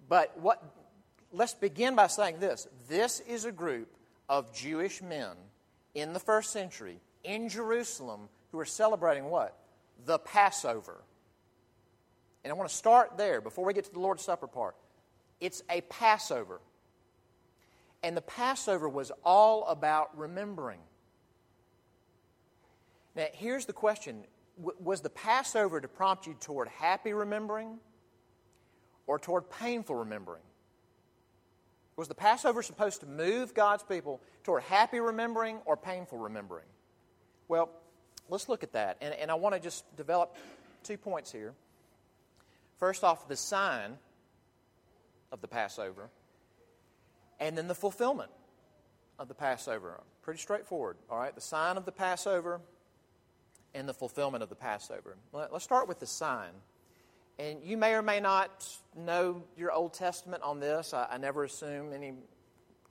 But 0.10 0.36
what 0.40 0.64
let's 1.32 1.54
begin 1.54 1.96
by 1.96 2.08
saying 2.08 2.40
this 2.40 2.68
this 2.90 3.20
is 3.22 3.46
a 3.46 3.52
group 3.52 3.90
of 4.30 4.54
Jewish 4.54 5.02
men 5.02 5.32
in 5.94 6.14
the 6.14 6.20
first 6.20 6.52
century 6.52 7.00
in 7.24 7.50
Jerusalem 7.50 8.30
who 8.52 8.60
are 8.60 8.66
celebrating 8.66 9.26
what? 9.26 9.58
The 10.06 10.20
Passover. 10.20 11.04
And 12.44 12.52
I 12.52 12.56
want 12.56 12.70
to 12.70 12.76
start 12.76 13.18
there 13.18 13.40
before 13.40 13.66
we 13.66 13.74
get 13.74 13.86
to 13.86 13.94
the 13.94 14.00
Lord's 14.00 14.24
Supper 14.24 14.48
part. 14.48 14.76
It's 15.40 15.64
a 15.70 15.82
Passover. 15.82 16.60
And 18.04 18.18
the 18.18 18.22
Passover 18.22 18.90
was 18.90 19.12
all 19.24 19.66
about 19.68 20.18
remembering. 20.18 20.80
Now, 23.16 23.28
here's 23.34 23.66
the 23.66 23.74
question 23.74 24.24
Was 24.58 25.02
the 25.02 25.10
Passover 25.10 25.80
to 25.80 25.88
prompt 25.88 26.26
you 26.26 26.36
toward 26.40 26.68
happy 26.70 27.14
remembering 27.14 27.78
or 29.06 29.20
toward 29.20 29.50
painful 29.50 29.98
remembering? 29.98 30.42
Was 32.02 32.08
the 32.08 32.16
Passover 32.16 32.64
supposed 32.64 33.02
to 33.02 33.06
move 33.06 33.54
God's 33.54 33.84
people 33.84 34.22
toward 34.44 34.64
happy 34.64 35.00
remembering 35.00 35.60
or 35.66 35.78
painful 35.78 36.18
remembering? 36.18 36.66
Well, 37.48 37.70
let's 38.28 38.50
look 38.50 38.64
at 38.64 38.74
that. 38.74 38.98
And, 39.02 39.14
and 39.14 39.30
I 39.30 39.36
want 39.36 39.54
to 39.54 39.62
just 39.62 39.86
develop 39.98 40.36
two 40.82 40.98
points 40.98 41.32
here. 41.32 41.54
First 42.80 43.04
off, 43.04 43.28
the 43.28 43.36
sign 43.36 44.00
of 45.32 45.42
the 45.42 45.48
Passover, 45.48 46.10
and 47.40 47.56
then 47.56 47.68
the 47.68 47.76
fulfillment 47.76 48.32
of 49.20 49.28
the 49.28 49.36
Passover. 49.36 50.02
Pretty 50.24 50.40
straightforward, 50.40 50.98
all 51.08 51.20
right? 51.20 51.36
The 51.36 51.40
sign 51.40 51.78
of 51.78 51.86
the 51.86 51.92
Passover 51.92 52.62
and 53.76 53.88
the 53.88 53.94
fulfillment 53.94 54.42
of 54.42 54.50
the 54.50 54.56
Passover. 54.56 55.18
Let's 55.32 55.64
start 55.64 55.88
with 55.88 56.00
the 56.00 56.08
sign. 56.08 56.50
And 57.42 57.64
you 57.64 57.76
may 57.76 57.96
or 57.96 58.04
may 58.04 58.20
not 58.20 58.68
know 58.96 59.42
your 59.58 59.72
Old 59.72 59.96
Testament 59.96 60.44
on 60.44 60.60
this. 60.60 60.94
I, 60.94 61.08
I 61.14 61.18
never 61.18 61.44
assume 61.44 61.92
any 61.92 62.14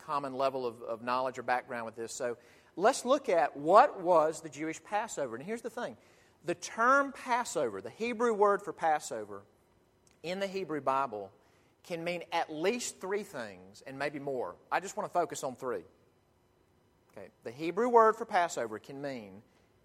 common 0.04 0.35
level 0.35 0.66
of, 0.66 0.83
of 0.83 1.02
knowledge 1.04 1.38
or 1.38 1.45
background 1.45 1.87
with 1.87 1.95
this. 1.95 2.12
So 2.12 2.37
let's 2.75 3.04
look 3.04 3.28
at 3.28 3.57
what 3.57 4.00
was 4.00 4.40
the 4.40 4.49
Jewish 4.49 4.83
Passover. 4.83 5.37
And 5.37 5.45
here's 5.45 5.62
the 5.62 5.71
thing 5.71 5.97
the 6.45 6.57
term 6.57 7.12
Passover, 7.12 7.80
the 7.80 7.90
Hebrew 7.90 8.35
word 8.35 8.61
for 8.61 8.73
Passover, 8.73 9.42
in 10.25 10.40
the 10.40 10.49
Hebrew 10.49 10.80
Bible 10.80 11.30
can 11.85 12.02
mean 12.02 12.25
at 12.33 12.52
least 12.52 13.00
three 13.00 13.23
things 13.23 13.85
and 13.87 14.00
maybe 14.00 14.19
more. 14.19 14.57
I 14.73 14.80
just 14.80 14.97
want 14.97 15.09
to 15.09 15.12
focus 15.12 15.45
on 15.45 15.54
three. 15.54 15.85
Okay, 17.16 17.28
the 17.45 17.52
Hebrew 17.52 17.88
word 17.88 18.16
for 18.16 18.25
Passover 18.25 18.80
can 18.80 19.00
mean 19.00 19.42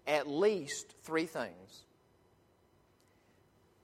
at 0.08 0.26
least 0.26 0.96
three 1.04 1.26
things. 1.26 1.84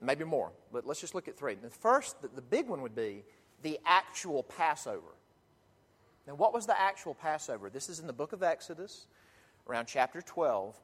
Maybe 0.03 0.25
more, 0.25 0.51
but 0.73 0.85
let's 0.85 1.01
just 1.01 1.15
look 1.15 1.29
at 1.29 1.39
three. 1.39 1.55
The 1.55 1.71
first, 1.71 2.17
the 2.21 2.43
big 2.43 2.69
one 2.69 2.83
would 2.83 2.95
be 2.95 3.23
the 3.63 3.79
actual 3.87 4.43
Passover. 4.43 5.15
Now, 6.27 6.35
what 6.35 6.53
was 6.53 6.67
the 6.67 6.79
actual 6.79 7.15
Passover? 7.15 7.71
This 7.71 7.89
is 7.89 8.01
in 8.01 8.09
the 8.09 8.13
book 8.13 8.33
of 8.33 8.43
Exodus, 8.43 9.07
around 9.69 9.87
chapter 9.87 10.21
12. 10.21 10.77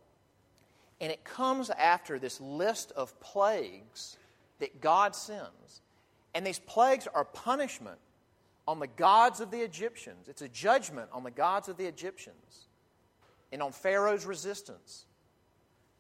And 1.00 1.10
it 1.10 1.24
comes 1.24 1.70
after 1.70 2.18
this 2.18 2.40
list 2.40 2.92
of 2.92 3.18
plagues 3.20 4.16
that 4.60 4.80
God 4.80 5.16
sends. 5.16 5.82
And 6.34 6.46
these 6.46 6.60
plagues 6.60 7.08
are 7.12 7.24
punishment 7.24 7.98
on 8.68 8.78
the 8.78 8.86
gods 8.86 9.40
of 9.40 9.50
the 9.50 9.60
Egyptians. 9.60 10.28
It's 10.28 10.42
a 10.42 10.48
judgment 10.48 11.08
on 11.12 11.24
the 11.24 11.30
gods 11.30 11.68
of 11.68 11.76
the 11.76 11.86
Egyptians 11.86 12.68
and 13.50 13.62
on 13.62 13.72
Pharaoh's 13.72 14.26
resistance 14.26 15.06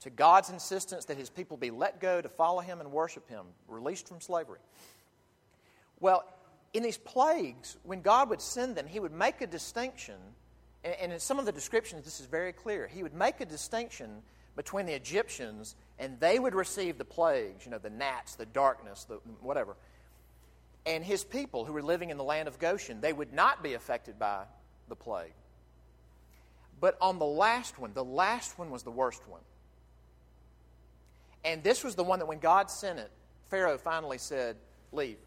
to 0.00 0.10
God's 0.10 0.50
insistence 0.50 1.06
that 1.06 1.16
his 1.16 1.30
people 1.30 1.56
be 1.56 1.70
let 1.70 2.00
go 2.00 2.20
to 2.20 2.28
follow 2.28 2.60
him 2.60 2.80
and 2.80 2.92
worship 2.92 3.28
him, 3.28 3.44
released 3.66 4.08
from 4.08 4.20
slavery. 4.20 4.60
Well, 6.00 6.24
in 6.72 6.82
these 6.82 6.98
plagues, 6.98 7.76
when 7.82 8.02
God 8.02 8.30
would 8.30 8.40
send 8.40 8.76
them, 8.76 8.86
he 8.86 9.00
would 9.00 9.12
make 9.12 9.40
a 9.40 9.46
distinction, 9.46 10.16
and 10.84 11.12
in 11.12 11.18
some 11.18 11.38
of 11.38 11.46
the 11.46 11.52
descriptions, 11.52 12.04
this 12.04 12.20
is 12.20 12.26
very 12.26 12.52
clear. 12.52 12.86
He 12.86 13.02
would 13.02 13.14
make 13.14 13.40
a 13.40 13.46
distinction 13.46 14.22
between 14.54 14.86
the 14.86 14.92
Egyptians, 14.92 15.74
and 15.98 16.18
they 16.20 16.38
would 16.38 16.54
receive 16.54 16.98
the 16.98 17.04
plagues, 17.04 17.64
you 17.64 17.70
know, 17.70 17.78
the 17.78 17.90
gnats, 17.90 18.34
the 18.34 18.46
darkness, 18.46 19.04
the 19.04 19.14
whatever. 19.40 19.76
And 20.86 21.04
his 21.04 21.24
people 21.24 21.64
who 21.64 21.72
were 21.72 21.82
living 21.82 22.10
in 22.10 22.16
the 22.16 22.24
land 22.24 22.48
of 22.48 22.58
Goshen, 22.58 23.00
they 23.00 23.12
would 23.12 23.32
not 23.32 23.62
be 23.62 23.74
affected 23.74 24.18
by 24.18 24.44
the 24.88 24.96
plague. 24.96 25.32
But 26.80 26.96
on 27.00 27.18
the 27.18 27.26
last 27.26 27.78
one, 27.78 27.92
the 27.92 28.04
last 28.04 28.58
one 28.58 28.70
was 28.70 28.84
the 28.84 28.90
worst 28.90 29.26
one. 29.28 29.40
And 31.44 31.62
this 31.62 31.84
was 31.84 31.94
the 31.94 32.04
one 32.04 32.18
that 32.18 32.26
when 32.26 32.38
God 32.38 32.70
sent 32.70 32.98
it, 32.98 33.10
Pharaoh 33.48 33.78
finally 33.78 34.18
said, 34.18 34.56
Leave, 34.92 35.18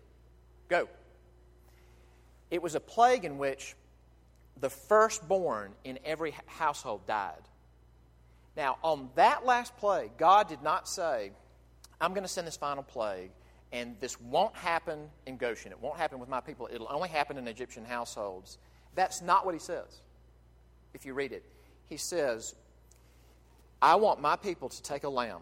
go. 0.67 0.87
It 2.49 2.61
was 2.61 2.75
a 2.75 2.79
plague 2.79 3.25
in 3.25 3.37
which 3.37 3.75
the 4.59 4.69
firstborn 4.69 5.73
in 5.83 5.99
every 6.03 6.35
household 6.45 7.07
died. 7.07 7.41
Now, 8.57 8.77
on 8.83 9.09
that 9.15 9.45
last 9.45 9.75
plague, 9.77 10.11
God 10.17 10.49
did 10.49 10.61
not 10.61 10.87
say, 10.87 11.31
I'm 12.01 12.13
going 12.13 12.23
to 12.23 12.29
send 12.29 12.45
this 12.45 12.57
final 12.57 12.83
plague, 12.83 13.31
and 13.71 13.95
this 13.99 14.19
won't 14.19 14.55
happen 14.55 15.07
in 15.25 15.37
Goshen. 15.37 15.71
It 15.71 15.79
won't 15.79 15.97
happen 15.97 16.19
with 16.19 16.27
my 16.27 16.41
people. 16.41 16.67
It'll 16.71 16.91
only 16.91 17.07
happen 17.07 17.37
in 17.37 17.47
Egyptian 17.47 17.85
households. 17.85 18.57
That's 18.95 19.21
not 19.21 19.45
what 19.45 19.55
he 19.55 19.59
says, 19.59 20.01
if 20.93 21.05
you 21.05 21.13
read 21.13 21.31
it. 21.31 21.45
He 21.87 21.97
says, 21.97 22.55
I 23.81 23.95
want 23.95 24.19
my 24.19 24.35
people 24.35 24.67
to 24.67 24.83
take 24.83 25.05
a 25.05 25.09
lamb 25.09 25.41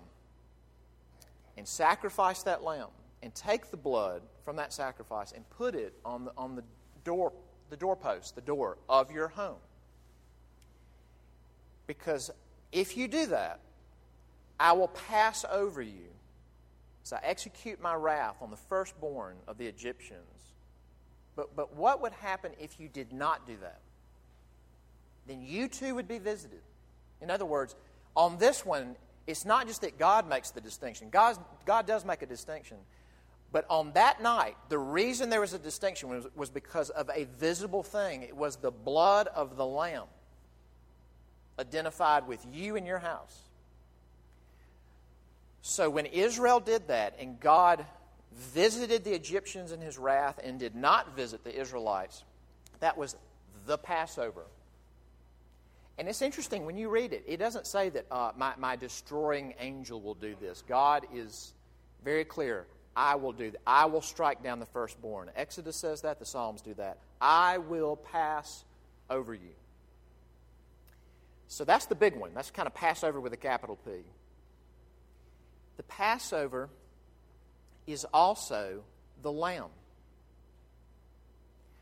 and 1.60 1.68
sacrifice 1.68 2.42
that 2.44 2.64
lamb 2.64 2.88
and 3.22 3.36
take 3.36 3.70
the 3.70 3.78
blood 3.78 4.22
from 4.46 4.56
that 4.56 4.72
sacrifice 4.72 5.34
and 5.34 5.48
put 5.52 5.76
it 5.76 5.94
on 6.06 6.24
the, 6.24 6.32
on 6.38 6.56
the 6.56 6.64
door 7.04 7.34
the 7.70 7.76
doorpost, 7.76 8.34
the 8.34 8.42
door 8.42 8.78
of 8.88 9.12
your 9.12 9.28
home. 9.28 9.60
Because 11.86 12.32
if 12.72 12.96
you 12.96 13.10
do 13.10 13.28
that, 13.28 13.60
I 14.58 14.72
will 14.72 14.88
pass 14.88 15.46
over 15.52 15.82
you 15.82 16.08
as 17.04 17.14
I 17.14 17.20
execute 17.24 17.82
my 17.82 17.94
wrath 17.94 18.38
on 18.42 18.52
the 18.52 18.58
firstborn 18.58 19.36
of 19.46 19.58
the 19.58 19.68
Egyptians. 19.68 20.54
But, 21.36 21.56
but 21.58 21.76
what 21.76 22.02
would 22.02 22.14
happen 22.14 22.54
if 22.58 22.80
you 22.80 22.88
did 22.88 23.12
not 23.12 23.46
do 23.46 23.58
that? 23.62 23.82
Then 25.28 25.44
you 25.44 25.68
too 25.68 25.94
would 25.94 26.08
be 26.08 26.20
visited. 26.20 26.62
In 27.22 27.30
other 27.30 27.46
words, 27.46 27.76
on 28.16 28.38
this 28.38 28.66
one, 28.66 28.96
it's 29.28 29.46
not 29.46 29.68
just 29.68 29.82
that 29.82 29.98
God 29.98 30.28
makes 30.28 30.52
the 30.52 30.62
distinction, 30.62 31.10
God, 31.10 31.38
God 31.66 31.86
does 31.86 32.06
make 32.06 32.22
a 32.22 32.26
distinction. 32.26 32.78
But 33.52 33.66
on 33.70 33.94
that 33.94 34.22
night, 34.22 34.56
the 34.70 34.78
reason 34.78 35.30
there 35.30 35.42
was 35.42 35.54
a 35.54 35.60
distinction 35.60 36.10
was, 36.10 36.28
was 36.36 36.52
because 36.52 36.92
of 36.92 37.10
a 37.14 37.26
visible 37.40 37.82
thing. 37.82 38.22
It 38.22 38.36
was 38.36 38.58
the 38.58 38.72
blood 38.72 39.28
of 39.28 39.58
the 39.58 39.66
Lamb 39.66 40.06
identified 41.60 42.28
with 42.28 42.46
you 42.52 42.76
and 42.76 42.86
your 42.86 43.00
house. 43.00 43.38
So 45.62 45.90
when 45.90 46.06
Israel 46.06 46.60
did 46.60 46.88
that 46.88 47.16
and 47.20 47.40
God 47.40 47.86
visited 48.34 49.04
the 49.04 49.14
Egyptians 49.14 49.72
in 49.72 49.82
his 49.82 49.98
wrath 49.98 50.40
and 50.44 50.60
did 50.60 50.76
not 50.76 51.16
visit 51.16 51.44
the 51.44 51.60
Israelites, 51.60 52.24
that 52.80 52.98
was 52.98 53.16
the 53.66 53.78
Passover. 53.78 54.46
And 56.00 56.08
it's 56.08 56.22
interesting 56.22 56.66
when 56.66 56.78
you 56.78 56.88
read 56.88 57.12
it, 57.12 57.26
it 57.28 57.38
doesn't 57.38 57.68
say 57.68 57.90
that 57.90 58.06
uh, 58.10 58.32
my, 58.38 58.54
my 58.58 58.78
destroying 58.78 59.54
angel 59.60 60.02
will 60.02 60.16
do 60.16 60.34
this. 60.40 60.64
God 60.66 61.06
is 61.14 61.54
very 62.06 62.24
clear. 62.24 62.66
I 62.96 63.16
will 63.16 63.34
do 63.34 63.52
that. 63.52 63.60
I 63.68 63.86
will 63.86 64.02
strike 64.02 64.42
down 64.42 64.62
the 64.62 64.66
firstborn. 64.66 65.30
Exodus 65.36 65.76
says 65.76 66.02
that. 66.02 66.18
The 66.18 66.26
Psalms 66.26 66.62
do 66.62 66.74
that. 66.76 67.00
I 67.20 67.58
will 67.58 67.98
pass 67.98 68.64
over 69.10 69.34
you. 69.34 69.52
So 71.50 71.66
that's 71.66 71.88
the 71.88 71.96
big 71.96 72.16
one. 72.16 72.32
That's 72.34 72.50
kind 72.50 72.68
of 72.68 72.74
Passover 72.74 73.20
with 73.20 73.34
a 73.34 73.38
capital 73.38 73.78
P. 73.84 73.92
The 75.76 75.84
Passover 75.84 76.70
is 77.88 78.06
also 78.14 78.84
the 79.22 79.34
lamb. 79.34 79.70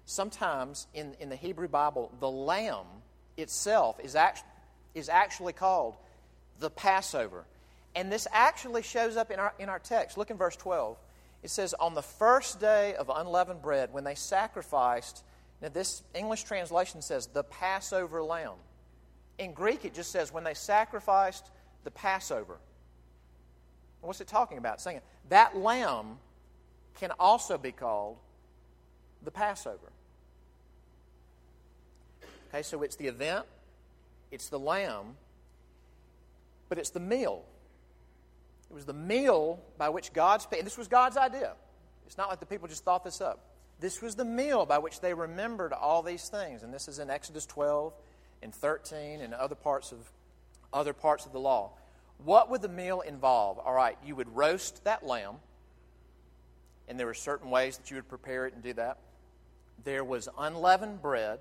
Sometimes 0.05 0.87
in, 0.95 1.15
in 1.19 1.29
the 1.29 1.35
Hebrew 1.35 1.67
Bible, 1.67 2.11
the 2.19 2.31
lamb 2.31 2.85
itself 3.37 3.99
is, 4.03 4.15
act, 4.15 4.43
is 4.93 5.09
actually 5.09 5.53
called 5.53 5.95
the 6.59 6.69
Passover. 6.69 7.45
And 7.95 8.11
this 8.11 8.27
actually 8.31 8.83
shows 8.83 9.17
up 9.17 9.31
in 9.31 9.39
our, 9.39 9.53
in 9.59 9.69
our 9.69 9.79
text. 9.79 10.17
Look 10.17 10.29
in 10.29 10.37
verse 10.37 10.55
12. 10.55 10.97
It 11.43 11.49
says, 11.49 11.73
On 11.79 11.93
the 11.93 12.01
first 12.01 12.59
day 12.59 12.95
of 12.95 13.11
unleavened 13.13 13.61
bread, 13.61 13.93
when 13.93 14.03
they 14.03 14.15
sacrificed, 14.15 15.23
now 15.61 15.69
this 15.69 16.03
English 16.13 16.43
translation 16.43 17.01
says, 17.01 17.27
the 17.27 17.43
Passover 17.43 18.21
lamb. 18.23 18.55
In 19.37 19.53
Greek, 19.53 19.85
it 19.85 19.93
just 19.93 20.11
says 20.11 20.33
when 20.33 20.43
they 20.43 20.53
sacrificed 20.53 21.49
the 21.83 21.91
Passover. 21.91 22.57
What's 24.01 24.21
it 24.21 24.27
talking 24.27 24.57
about? 24.57 24.81
Saying 24.81 25.01
that 25.29 25.57
lamb 25.57 26.17
can 26.99 27.11
also 27.19 27.57
be 27.57 27.71
called 27.71 28.17
the 29.23 29.31
Passover. 29.31 29.91
Okay, 32.47 32.61
so 32.61 32.81
it's 32.83 32.95
the 32.95 33.07
event, 33.07 33.45
it's 34.31 34.49
the 34.49 34.59
lamb, 34.59 35.15
but 36.69 36.77
it's 36.77 36.89
the 36.89 36.99
meal. 36.99 37.43
It 38.69 38.73
was 38.73 38.85
the 38.85 38.93
meal 38.93 39.59
by 39.77 39.89
which 39.89 40.13
God's 40.13 40.47
and 40.51 40.65
this 40.65 40.77
was 40.77 40.87
God's 40.87 41.17
idea. 41.17 41.53
It's 42.05 42.17
not 42.17 42.29
like 42.29 42.39
the 42.39 42.45
people 42.45 42.67
just 42.67 42.83
thought 42.83 43.03
this 43.03 43.21
up. 43.21 43.39
This 43.79 44.01
was 44.01 44.15
the 44.15 44.25
meal 44.25 44.65
by 44.65 44.79
which 44.79 45.01
they 45.01 45.13
remembered 45.13 45.71
all 45.71 46.01
these 46.01 46.29
things, 46.29 46.63
and 46.63 46.73
this 46.73 46.87
is 46.87 46.99
in 46.99 47.09
Exodus 47.09 47.45
12 47.45 47.93
and 48.41 48.53
13 48.53 49.21
and 49.21 49.33
other 49.33 49.55
parts 49.55 49.91
of 49.91 49.99
other 50.73 50.93
parts 50.93 51.25
of 51.25 51.31
the 51.31 51.39
law. 51.39 51.71
What 52.23 52.49
would 52.49 52.61
the 52.61 52.69
meal 52.69 53.01
involve? 53.01 53.59
All 53.59 53.73
right, 53.73 53.97
you 54.05 54.15
would 54.15 54.35
roast 54.35 54.83
that 54.85 55.05
lamb, 55.05 55.35
and 56.87 56.99
there 56.99 57.05
were 57.05 57.13
certain 57.13 57.49
ways 57.49 57.77
that 57.77 57.89
you 57.91 57.97
would 57.97 58.09
prepare 58.09 58.47
it 58.47 58.53
and 58.53 58.63
do 58.63 58.73
that. 58.73 58.97
There 59.83 60.03
was 60.03 60.27
unleavened 60.37 61.01
bread, 61.01 61.39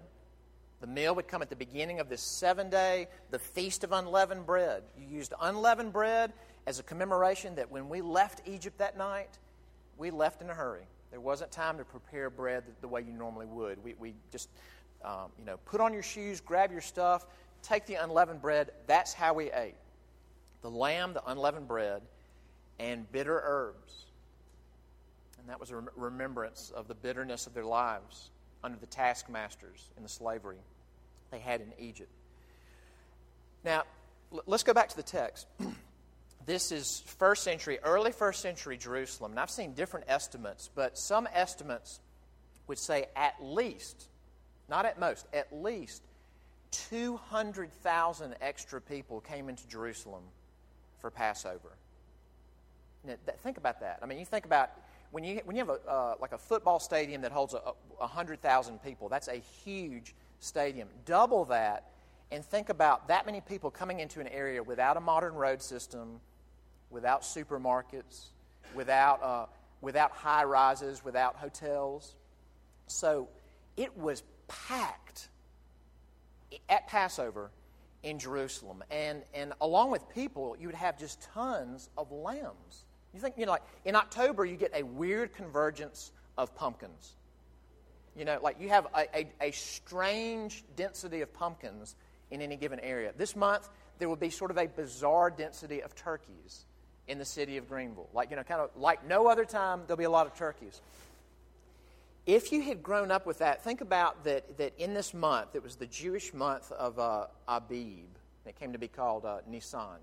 The 0.80 0.86
meal 0.86 1.14
would 1.14 1.26
come 1.26 1.40
at 1.40 1.48
the 1.48 1.56
beginning 1.56 2.00
of 2.00 2.08
this 2.08 2.20
seven 2.20 2.68
day, 2.68 3.08
the 3.30 3.38
Feast 3.38 3.82
of 3.82 3.92
Unleavened 3.92 4.44
Bread. 4.44 4.82
You 4.98 5.06
used 5.06 5.32
unleavened 5.40 5.92
bread 5.92 6.32
as 6.66 6.78
a 6.78 6.82
commemoration 6.82 7.54
that 7.54 7.70
when 7.70 7.88
we 7.88 8.02
left 8.02 8.42
Egypt 8.46 8.78
that 8.78 8.98
night, 8.98 9.38
we 9.96 10.10
left 10.10 10.42
in 10.42 10.50
a 10.50 10.54
hurry. 10.54 10.86
There 11.10 11.20
wasn't 11.20 11.50
time 11.50 11.78
to 11.78 11.84
prepare 11.84 12.28
bread 12.28 12.64
the 12.82 12.88
way 12.88 13.00
you 13.00 13.12
normally 13.12 13.46
would. 13.46 13.82
We, 13.82 13.94
we 13.98 14.14
just, 14.30 14.50
um, 15.02 15.30
you 15.38 15.46
know, 15.46 15.56
put 15.64 15.80
on 15.80 15.94
your 15.94 16.02
shoes, 16.02 16.42
grab 16.42 16.70
your 16.70 16.82
stuff, 16.82 17.26
take 17.62 17.86
the 17.86 17.94
unleavened 17.94 18.42
bread. 18.42 18.70
That's 18.86 19.14
how 19.14 19.32
we 19.32 19.50
ate. 19.52 19.76
The 20.60 20.70
lamb, 20.70 21.14
the 21.14 21.24
unleavened 21.26 21.68
bread, 21.68 22.02
and 22.78 23.10
bitter 23.12 23.40
herbs. 23.42 24.04
And 25.38 25.48
that 25.48 25.58
was 25.58 25.70
a 25.70 25.82
remembrance 25.96 26.70
of 26.74 26.86
the 26.86 26.94
bitterness 26.94 27.46
of 27.46 27.54
their 27.54 27.64
lives 27.64 28.30
under 28.62 28.78
the 28.78 28.86
taskmasters 28.86 29.90
in 29.96 30.02
the 30.02 30.08
slavery 30.08 30.58
they 31.30 31.38
had 31.38 31.60
in 31.60 31.72
Egypt. 31.78 32.10
Now, 33.64 33.84
let's 34.46 34.62
go 34.62 34.72
back 34.72 34.88
to 34.90 34.96
the 34.96 35.02
text. 35.02 35.46
this 36.46 36.72
is 36.72 37.02
first 37.18 37.42
century, 37.42 37.78
early 37.82 38.12
first 38.12 38.40
century 38.40 38.76
Jerusalem. 38.76 39.32
And 39.32 39.40
I've 39.40 39.50
seen 39.50 39.74
different 39.74 40.06
estimates, 40.08 40.70
but 40.74 40.96
some 40.98 41.28
estimates 41.32 42.00
would 42.66 42.78
say 42.78 43.06
at 43.14 43.34
least, 43.40 44.08
not 44.68 44.86
at 44.86 44.98
most, 44.98 45.26
at 45.32 45.52
least 45.52 46.02
200,000 46.70 48.34
extra 48.40 48.80
people 48.80 49.20
came 49.20 49.48
into 49.48 49.66
Jerusalem 49.68 50.22
for 51.00 51.10
Passover. 51.10 51.76
Now, 53.04 53.14
think 53.42 53.56
about 53.56 53.80
that. 53.80 54.00
I 54.02 54.06
mean, 54.06 54.18
you 54.18 54.24
think 54.24 54.44
about 54.44 54.70
when 55.10 55.24
you, 55.24 55.40
when 55.44 55.56
you 55.56 55.64
have 55.64 55.70
a, 55.70 55.90
uh, 55.90 56.14
like 56.20 56.32
a 56.32 56.38
football 56.38 56.78
stadium 56.78 57.22
that 57.22 57.32
holds 57.32 57.54
a, 57.54 57.58
a 57.58 57.72
100,000 57.98 58.82
people, 58.82 59.08
that's 59.08 59.28
a 59.28 59.42
huge 59.64 60.14
stadium. 60.40 60.88
Double 61.04 61.44
that 61.46 61.90
and 62.30 62.44
think 62.44 62.68
about 62.68 63.08
that 63.08 63.24
many 63.26 63.40
people 63.40 63.70
coming 63.70 64.00
into 64.00 64.20
an 64.20 64.28
area 64.28 64.62
without 64.62 64.96
a 64.96 65.00
modern 65.00 65.34
road 65.34 65.62
system, 65.62 66.20
without 66.90 67.22
supermarkets, 67.22 68.26
without, 68.74 69.22
uh, 69.22 69.46
without 69.80 70.10
high 70.10 70.44
rises, 70.44 71.04
without 71.04 71.36
hotels. 71.36 72.14
So 72.88 73.28
it 73.76 73.96
was 73.96 74.22
packed 74.48 75.28
at 76.68 76.88
Passover 76.88 77.50
in 78.02 78.18
Jerusalem. 78.18 78.82
And, 78.90 79.22
and 79.34 79.52
along 79.60 79.90
with 79.90 80.08
people, 80.08 80.56
you 80.58 80.68
would 80.68 80.76
have 80.76 80.98
just 80.98 81.22
tons 81.34 81.90
of 81.96 82.10
lambs. 82.10 82.85
You 83.16 83.22
think, 83.22 83.38
you 83.38 83.46
know, 83.46 83.52
like 83.52 83.62
in 83.86 83.96
October, 83.96 84.44
you 84.44 84.56
get 84.56 84.72
a 84.74 84.82
weird 84.82 85.32
convergence 85.32 86.12
of 86.36 86.54
pumpkins. 86.54 87.14
You 88.14 88.26
know, 88.26 88.38
like 88.42 88.60
you 88.60 88.68
have 88.68 88.86
a, 88.94 89.06
a, 89.16 89.26
a 89.40 89.50
strange 89.52 90.62
density 90.76 91.22
of 91.22 91.32
pumpkins 91.32 91.96
in 92.30 92.42
any 92.42 92.56
given 92.56 92.78
area. 92.80 93.12
This 93.16 93.34
month, 93.34 93.70
there 93.98 94.10
will 94.10 94.16
be 94.16 94.28
sort 94.28 94.50
of 94.50 94.58
a 94.58 94.66
bizarre 94.66 95.30
density 95.30 95.82
of 95.82 95.94
turkeys 95.94 96.66
in 97.08 97.18
the 97.18 97.24
city 97.24 97.56
of 97.56 97.70
Greenville. 97.70 98.10
Like, 98.12 98.28
you 98.28 98.36
know, 98.36 98.42
kind 98.42 98.60
of 98.60 98.68
like 98.76 99.06
no 99.08 99.28
other 99.28 99.46
time, 99.46 99.80
there'll 99.86 99.96
be 99.96 100.04
a 100.04 100.10
lot 100.10 100.26
of 100.26 100.34
turkeys. 100.34 100.82
If 102.26 102.52
you 102.52 102.60
had 102.60 102.82
grown 102.82 103.10
up 103.10 103.24
with 103.24 103.38
that, 103.38 103.64
think 103.64 103.80
about 103.80 104.24
that, 104.24 104.58
that 104.58 104.74
in 104.76 104.92
this 104.92 105.14
month, 105.14 105.54
it 105.54 105.62
was 105.62 105.76
the 105.76 105.86
Jewish 105.86 106.34
month 106.34 106.70
of 106.70 106.98
uh, 106.98 107.28
Abib. 107.48 108.08
It 108.44 108.60
came 108.60 108.72
to 108.72 108.78
be 108.78 108.88
called 108.88 109.24
uh, 109.24 109.38
Nisan. 109.48 110.00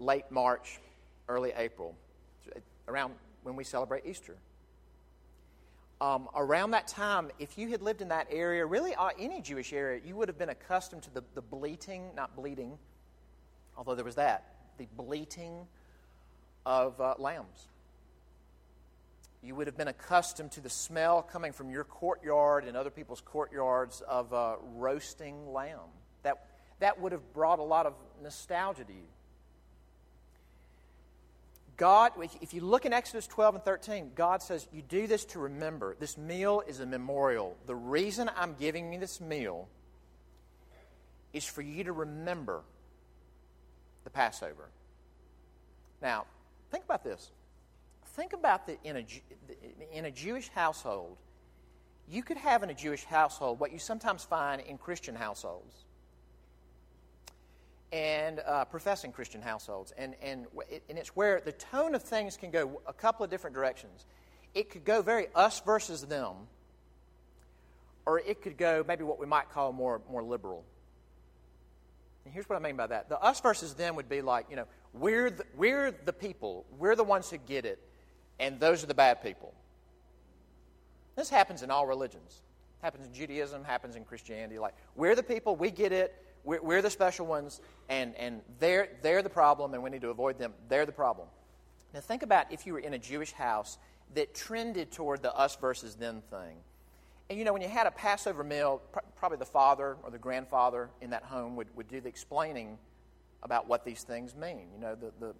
Late 0.00 0.28
March, 0.30 0.80
early 1.28 1.52
April, 1.56 1.94
around 2.88 3.14
when 3.42 3.56
we 3.56 3.64
celebrate 3.64 4.06
Easter. 4.06 4.36
Um, 6.00 6.28
around 6.34 6.72
that 6.72 6.88
time, 6.88 7.30
if 7.38 7.56
you 7.56 7.68
had 7.70 7.80
lived 7.80 8.02
in 8.02 8.08
that 8.08 8.26
area, 8.30 8.66
really 8.66 8.94
uh, 8.94 9.08
any 9.18 9.40
Jewish 9.40 9.72
area, 9.72 10.00
you 10.04 10.14
would 10.16 10.28
have 10.28 10.38
been 10.38 10.50
accustomed 10.50 11.02
to 11.04 11.14
the, 11.14 11.24
the 11.34 11.40
bleating, 11.40 12.10
not 12.14 12.36
bleeding, 12.36 12.76
although 13.76 13.94
there 13.94 14.04
was 14.04 14.16
that, 14.16 14.44
the 14.76 14.86
bleating 14.96 15.66
of 16.66 17.00
uh, 17.00 17.14
lambs. 17.18 17.68
You 19.42 19.54
would 19.54 19.68
have 19.68 19.76
been 19.76 19.88
accustomed 19.88 20.52
to 20.52 20.60
the 20.60 20.68
smell 20.68 21.22
coming 21.22 21.52
from 21.52 21.70
your 21.70 21.84
courtyard 21.84 22.64
and 22.64 22.76
other 22.76 22.90
people's 22.90 23.20
courtyards 23.20 24.02
of 24.02 24.34
uh, 24.34 24.56
roasting 24.74 25.52
lamb. 25.52 25.78
That, 26.24 26.44
that 26.80 27.00
would 27.00 27.12
have 27.12 27.32
brought 27.32 27.58
a 27.58 27.62
lot 27.62 27.86
of 27.86 27.94
nostalgia 28.22 28.84
to 28.84 28.92
you. 28.92 29.06
God, 31.76 32.12
if 32.40 32.54
you 32.54 32.62
look 32.62 32.86
in 32.86 32.92
Exodus 32.92 33.26
12 33.26 33.56
and 33.56 33.64
13, 33.64 34.12
God 34.14 34.42
says, 34.42 34.66
You 34.72 34.82
do 34.82 35.06
this 35.06 35.24
to 35.26 35.38
remember. 35.38 35.96
This 35.98 36.16
meal 36.16 36.62
is 36.66 36.80
a 36.80 36.86
memorial. 36.86 37.56
The 37.66 37.74
reason 37.74 38.30
I'm 38.34 38.54
giving 38.54 38.92
you 38.92 38.98
this 38.98 39.20
meal 39.20 39.68
is 41.32 41.44
for 41.44 41.60
you 41.60 41.84
to 41.84 41.92
remember 41.92 42.62
the 44.04 44.10
Passover. 44.10 44.70
Now, 46.00 46.24
think 46.70 46.84
about 46.84 47.04
this 47.04 47.30
think 48.16 48.32
about 48.32 48.66
that 48.66 48.78
in 48.82 48.96
a, 48.96 49.06
in 49.92 50.06
a 50.06 50.10
Jewish 50.10 50.48
household, 50.48 51.18
you 52.08 52.22
could 52.22 52.38
have 52.38 52.62
in 52.62 52.70
a 52.70 52.74
Jewish 52.74 53.04
household 53.04 53.60
what 53.60 53.72
you 53.72 53.78
sometimes 53.78 54.24
find 54.24 54.62
in 54.62 54.78
Christian 54.78 55.14
households 55.14 55.84
and 57.92 58.40
uh, 58.40 58.64
professing 58.64 59.12
Christian 59.12 59.40
households. 59.40 59.92
And, 59.96 60.14
and, 60.22 60.46
and 60.88 60.98
it's 60.98 61.14
where 61.16 61.40
the 61.44 61.52
tone 61.52 61.94
of 61.94 62.02
things 62.02 62.36
can 62.36 62.50
go 62.50 62.80
a 62.86 62.92
couple 62.92 63.24
of 63.24 63.30
different 63.30 63.54
directions. 63.54 64.06
It 64.54 64.70
could 64.70 64.84
go 64.84 65.02
very 65.02 65.28
us 65.34 65.60
versus 65.60 66.02
them, 66.02 66.34
or 68.06 68.18
it 68.20 68.42
could 68.42 68.56
go 68.56 68.84
maybe 68.86 69.04
what 69.04 69.18
we 69.18 69.26
might 69.26 69.50
call 69.50 69.72
more, 69.72 70.00
more 70.10 70.22
liberal. 70.22 70.64
And 72.24 72.34
here's 72.34 72.48
what 72.48 72.56
I 72.56 72.58
mean 72.60 72.76
by 72.76 72.88
that. 72.88 73.08
The 73.08 73.20
us 73.20 73.40
versus 73.40 73.74
them 73.74 73.96
would 73.96 74.08
be 74.08 74.20
like, 74.20 74.46
you 74.50 74.56
know, 74.56 74.66
we're 74.92 75.30
the, 75.30 75.44
we're 75.54 75.92
the 75.92 76.12
people, 76.12 76.64
we're 76.78 76.96
the 76.96 77.04
ones 77.04 77.30
who 77.30 77.38
get 77.38 77.64
it, 77.64 77.78
and 78.40 78.58
those 78.58 78.82
are 78.82 78.86
the 78.86 78.94
bad 78.94 79.22
people. 79.22 79.54
This 81.14 81.30
happens 81.30 81.62
in 81.62 81.70
all 81.70 81.86
religions. 81.86 82.42
Happens 82.82 83.06
in 83.06 83.12
Judaism, 83.12 83.64
happens 83.64 83.96
in 83.96 84.04
Christianity. 84.04 84.58
Like, 84.58 84.74
we're 84.96 85.14
the 85.14 85.22
people, 85.22 85.56
we 85.56 85.70
get 85.70 85.92
it, 85.92 86.14
we're, 86.46 86.62
we're 86.62 86.80
the 86.80 86.90
special 86.90 87.26
ones, 87.26 87.60
and, 87.88 88.14
and 88.14 88.40
they're, 88.60 88.88
they're 89.02 89.22
the 89.22 89.28
problem, 89.28 89.74
and 89.74 89.82
we 89.82 89.90
need 89.90 90.00
to 90.00 90.10
avoid 90.10 90.38
them. 90.38 90.54
They're 90.68 90.86
the 90.86 90.92
problem. 90.92 91.28
Now, 91.92 92.00
think 92.00 92.22
about 92.22 92.50
if 92.52 92.66
you 92.66 92.72
were 92.72 92.78
in 92.78 92.94
a 92.94 92.98
Jewish 92.98 93.32
house 93.32 93.78
that 94.14 94.34
trended 94.34 94.92
toward 94.92 95.22
the 95.22 95.34
us 95.34 95.56
versus 95.56 95.96
them 95.96 96.22
thing. 96.30 96.56
And 97.28 97.38
you 97.38 97.44
know, 97.44 97.52
when 97.52 97.62
you 97.62 97.68
had 97.68 97.88
a 97.88 97.90
Passover 97.90 98.44
meal, 98.44 98.80
pr- 98.92 99.00
probably 99.16 99.38
the 99.38 99.44
father 99.44 99.96
or 100.04 100.10
the 100.10 100.18
grandfather 100.18 100.88
in 101.00 101.10
that 101.10 101.24
home 101.24 101.56
would, 101.56 101.66
would 101.74 101.88
do 101.88 102.00
the 102.00 102.08
explaining 102.08 102.78
about 103.42 103.66
what 103.66 103.84
these 103.84 104.04
things 104.04 104.36
mean. 104.36 104.68
You 104.72 104.80
know, 104.80 104.94
the, 104.94 105.12
the, 105.18 105.34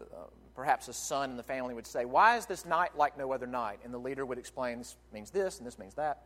the 0.00 0.04
uh, 0.06 0.24
perhaps 0.56 0.88
a 0.88 0.92
son 0.92 1.30
in 1.30 1.36
the 1.36 1.42
family 1.44 1.74
would 1.74 1.86
say, 1.86 2.04
Why 2.04 2.36
is 2.36 2.46
this 2.46 2.66
night 2.66 2.96
like 2.96 3.16
no 3.16 3.32
other 3.32 3.46
night? 3.46 3.78
And 3.84 3.94
the 3.94 3.98
leader 3.98 4.26
would 4.26 4.38
explain, 4.38 4.78
This 4.78 4.96
means 5.12 5.30
this 5.30 5.58
and 5.58 5.66
this 5.66 5.78
means 5.78 5.94
that. 5.94 6.22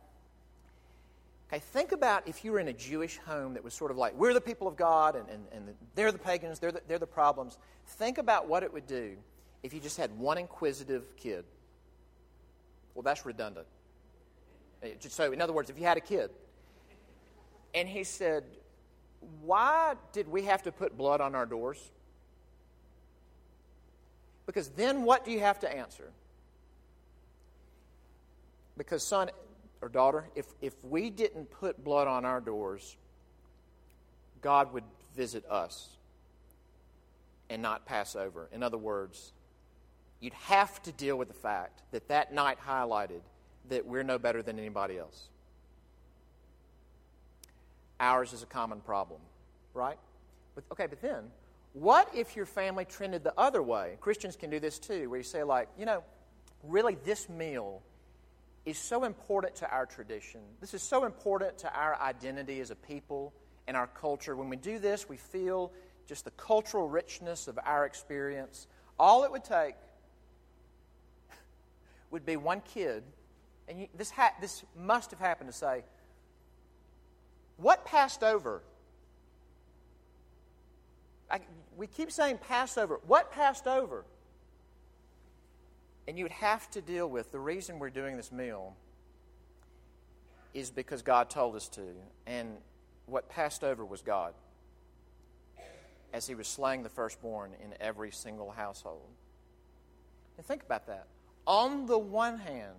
Okay, 1.47 1.59
think 1.59 1.91
about 1.91 2.27
if 2.27 2.43
you 2.43 2.51
were 2.51 2.59
in 2.59 2.69
a 2.69 2.73
Jewish 2.73 3.17
home 3.17 3.53
that 3.53 3.63
was 3.63 3.73
sort 3.73 3.91
of 3.91 3.97
like, 3.97 4.15
We're 4.15 4.33
the 4.33 4.41
people 4.41 4.67
of 4.67 4.75
God 4.75 5.15
and, 5.15 5.29
and, 5.29 5.45
and 5.51 5.75
they're 5.93 6.11
the 6.11 6.17
pagans, 6.17 6.59
they're 6.59 6.71
the, 6.71 6.81
they're 6.87 6.99
the 6.99 7.05
problems. 7.05 7.57
Think 7.85 8.17
about 8.17 8.47
what 8.47 8.63
it 8.63 8.73
would 8.73 8.87
do 8.87 9.15
if 9.61 9.73
you 9.73 9.79
just 9.79 9.97
had 9.97 10.17
one 10.17 10.37
inquisitive 10.37 11.15
kid. 11.17 11.45
Well, 12.95 13.03
that's 13.03 13.25
redundant. 13.25 13.67
Eh, 14.81 14.93
so, 14.99 15.31
in 15.31 15.41
other 15.41 15.53
words, 15.53 15.69
if 15.69 15.77
you 15.77 15.85
had 15.85 15.97
a 15.97 16.01
kid 16.01 16.31
and 17.75 17.87
he 17.87 18.03
said, 18.03 18.43
Why 19.41 19.95
did 20.13 20.27
we 20.27 20.43
have 20.43 20.63
to 20.63 20.71
put 20.71 20.97
blood 20.97 21.21
on 21.21 21.35
our 21.35 21.45
doors? 21.45 21.91
Because 24.47 24.69
then 24.69 25.03
what 25.03 25.25
do 25.25 25.31
you 25.31 25.39
have 25.39 25.59
to 25.59 25.71
answer? 25.71 26.11
Because, 28.77 29.03
son 29.03 29.29
or 29.85 29.89
daughter, 29.89 30.25
if, 30.33 30.47
if 30.61 30.73
we 30.83 31.11
didn't 31.11 31.51
put 31.51 31.83
blood 31.83 32.07
on 32.07 32.25
our 32.25 32.41
doors, 32.41 32.97
God 34.41 34.73
would 34.73 34.83
visit 35.15 35.45
us 35.47 35.89
and 37.51 37.61
not 37.61 37.85
pass 37.85 38.15
over. 38.15 38.49
In 38.51 38.63
other 38.63 38.79
words, 38.79 39.31
you'd 40.19 40.33
have 40.33 40.81
to 40.83 40.91
deal 40.91 41.17
with 41.17 41.27
the 41.27 41.35
fact 41.35 41.83
that 41.91 42.07
that 42.07 42.33
night 42.33 42.57
highlighted 42.67 43.21
that 43.69 43.85
we're 43.85 44.01
no 44.01 44.17
better 44.17 44.41
than 44.41 44.57
anybody 44.57 44.97
else. 44.97 45.27
Ours 47.99 48.33
is 48.33 48.41
a 48.41 48.47
common 48.47 48.81
problem, 48.81 49.21
right? 49.75 49.99
But, 50.55 50.63
okay, 50.71 50.87
but 50.87 50.99
then 50.99 51.25
what 51.73 52.09
if 52.11 52.35
your 52.35 52.47
family 52.47 52.85
trended 52.85 53.23
the 53.23 53.33
other 53.37 53.61
way? 53.61 53.97
Christians 54.01 54.35
can 54.35 54.49
do 54.49 54.59
this 54.59 54.79
too, 54.79 55.11
where 55.11 55.19
you 55.19 55.23
say, 55.23 55.43
like, 55.43 55.69
you 55.77 55.85
know, 55.85 56.03
really 56.63 56.97
this 57.05 57.29
meal 57.29 57.83
is 58.65 58.77
so 58.77 59.03
important 59.03 59.55
to 59.55 59.69
our 59.71 59.85
tradition. 59.85 60.41
This 60.59 60.73
is 60.73 60.81
so 60.81 61.05
important 61.05 61.57
to 61.59 61.73
our 61.73 61.99
identity 62.01 62.59
as 62.59 62.71
a 62.71 62.75
people 62.75 63.33
and 63.67 63.77
our 63.77 63.87
culture. 63.87 64.35
When 64.35 64.49
we 64.49 64.55
do 64.55 64.79
this, 64.79 65.07
we 65.07 65.17
feel 65.17 65.71
just 66.07 66.25
the 66.25 66.31
cultural 66.31 66.89
richness 66.89 67.47
of 67.47 67.59
our 67.63 67.85
experience. 67.85 68.67
All 68.99 69.23
it 69.23 69.31
would 69.31 69.43
take 69.43 69.75
would 72.11 72.25
be 72.25 72.37
one 72.37 72.61
kid, 72.61 73.03
and 73.67 73.81
you, 73.81 73.87
this, 73.95 74.11
ha- 74.11 74.33
this 74.41 74.63
must 74.75 75.11
have 75.11 75.19
happened 75.19 75.51
to 75.51 75.55
say, 75.55 75.83
What 77.57 77.85
passed 77.85 78.23
over? 78.23 78.61
I, 81.29 81.39
we 81.75 81.87
keep 81.87 82.11
saying 82.11 82.39
Passover. 82.47 82.99
What 83.07 83.31
passed 83.31 83.67
over? 83.67 84.05
And 86.07 86.17
you 86.17 86.23
would 86.23 86.31
have 86.31 86.69
to 86.71 86.81
deal 86.81 87.09
with 87.09 87.31
the 87.31 87.39
reason 87.39 87.79
we're 87.79 87.89
doing 87.89 88.15
this 88.15 88.31
meal 88.31 88.75
is 90.53 90.69
because 90.69 91.01
God 91.01 91.29
told 91.29 91.55
us 91.55 91.67
to. 91.69 91.81
And 92.27 92.57
what 93.07 93.29
passed 93.29 93.63
over 93.63 93.83
was 93.83 94.01
God 94.01 94.33
as 96.13 96.27
he 96.27 96.35
was 96.35 96.47
slaying 96.47 96.83
the 96.83 96.89
firstborn 96.89 97.51
in 97.61 97.73
every 97.81 98.11
single 98.11 98.51
household. 98.51 99.09
And 100.37 100.45
think 100.45 100.63
about 100.63 100.87
that. 100.87 101.07
On 101.45 101.85
the 101.85 101.97
one 101.97 102.37
hand, 102.37 102.75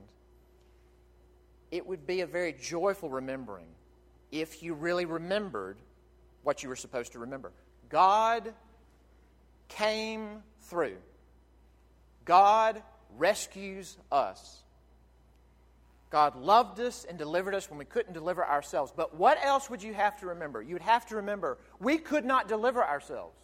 it 1.71 1.87
would 1.87 2.07
be 2.07 2.21
a 2.21 2.27
very 2.27 2.53
joyful 2.53 3.11
remembering 3.11 3.67
if 4.33 4.63
you 4.63 4.75
really 4.75 5.05
remembered 5.05 5.77
what 6.43 6.63
you 6.63 6.69
were 6.69 6.77
supposed 6.77 7.13
to 7.13 7.19
remember. 7.19 7.53
God 7.89 8.55
came 9.69 10.43
through. 10.63 10.97
God 12.25 12.83
rescues 13.19 13.97
us. 14.11 14.63
God 16.11 16.37
loved 16.37 16.79
us 16.81 17.05
and 17.09 17.19
delivered 17.19 17.55
us 17.55 17.69
when 17.69 17.79
we 17.79 17.85
couldn't 17.85 18.13
deliver 18.13 18.47
ourselves. 18.47 18.93
But 18.95 19.17
what 19.17 19.39
else 19.45 19.69
would 19.69 19.83
you 19.83 19.93
have 19.93 20.19
to 20.21 20.27
remember? 20.27 20.63
You 20.63 20.75
would 20.75 20.83
have 20.83 21.07
to 21.07 21.17
remember 21.17 21.59
we 21.81 21.99
could 21.99 22.25
not 22.25 22.49
deliver 22.49 22.85
ourselves. 22.85 23.37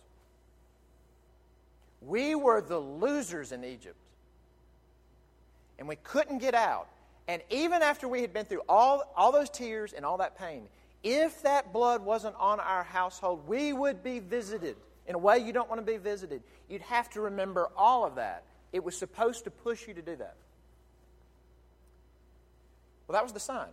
We 2.01 2.35
were 2.35 2.61
the 2.61 2.79
losers 2.79 3.53
in 3.53 3.65
Egypt. 3.65 3.97
And 5.79 5.89
we 5.89 5.97
couldn't 5.97 6.39
get 6.39 6.55
out. 6.55 6.89
And 7.29 7.43
even 7.51 7.83
after 7.83 8.09
we 8.09 8.21
had 8.21 8.33
been 8.33 8.45
through 8.45 8.63
all, 8.69 9.03
all 9.17 9.33
those 9.33 9.51
tears 9.51 9.93
and 9.93 10.05
all 10.05 10.19
that 10.19 10.39
pain, 10.39 10.65
if 11.03 11.43
that 11.43 11.73
blood 11.73 12.05
wasn't 12.05 12.37
on 12.37 12.61
our 12.61 12.85
household, 12.85 13.47
we 13.49 13.73
would 13.73 14.03
be 14.03 14.21
visited 14.21 14.77
in 15.07 15.15
a 15.15 15.19
way 15.19 15.39
you 15.39 15.53
don't 15.53 15.69
want 15.69 15.85
to 15.85 15.93
be 15.93 15.99
visited. 15.99 16.43
You'd 16.69 16.83
have 16.83 17.11
to 17.11 17.21
remember 17.21 17.69
all 17.77 18.05
of 18.05 18.17
that. 18.17 18.45
It 18.73 18.83
was 18.83 18.97
supposed 18.97 19.45
to 19.45 19.51
push 19.51 19.87
you 19.87 19.95
to 19.95 20.03
do 20.03 20.17
that. 20.17 20.37
Well, 23.07 23.15
that 23.15 23.23
was 23.23 23.33
the 23.33 23.41
sign. 23.41 23.69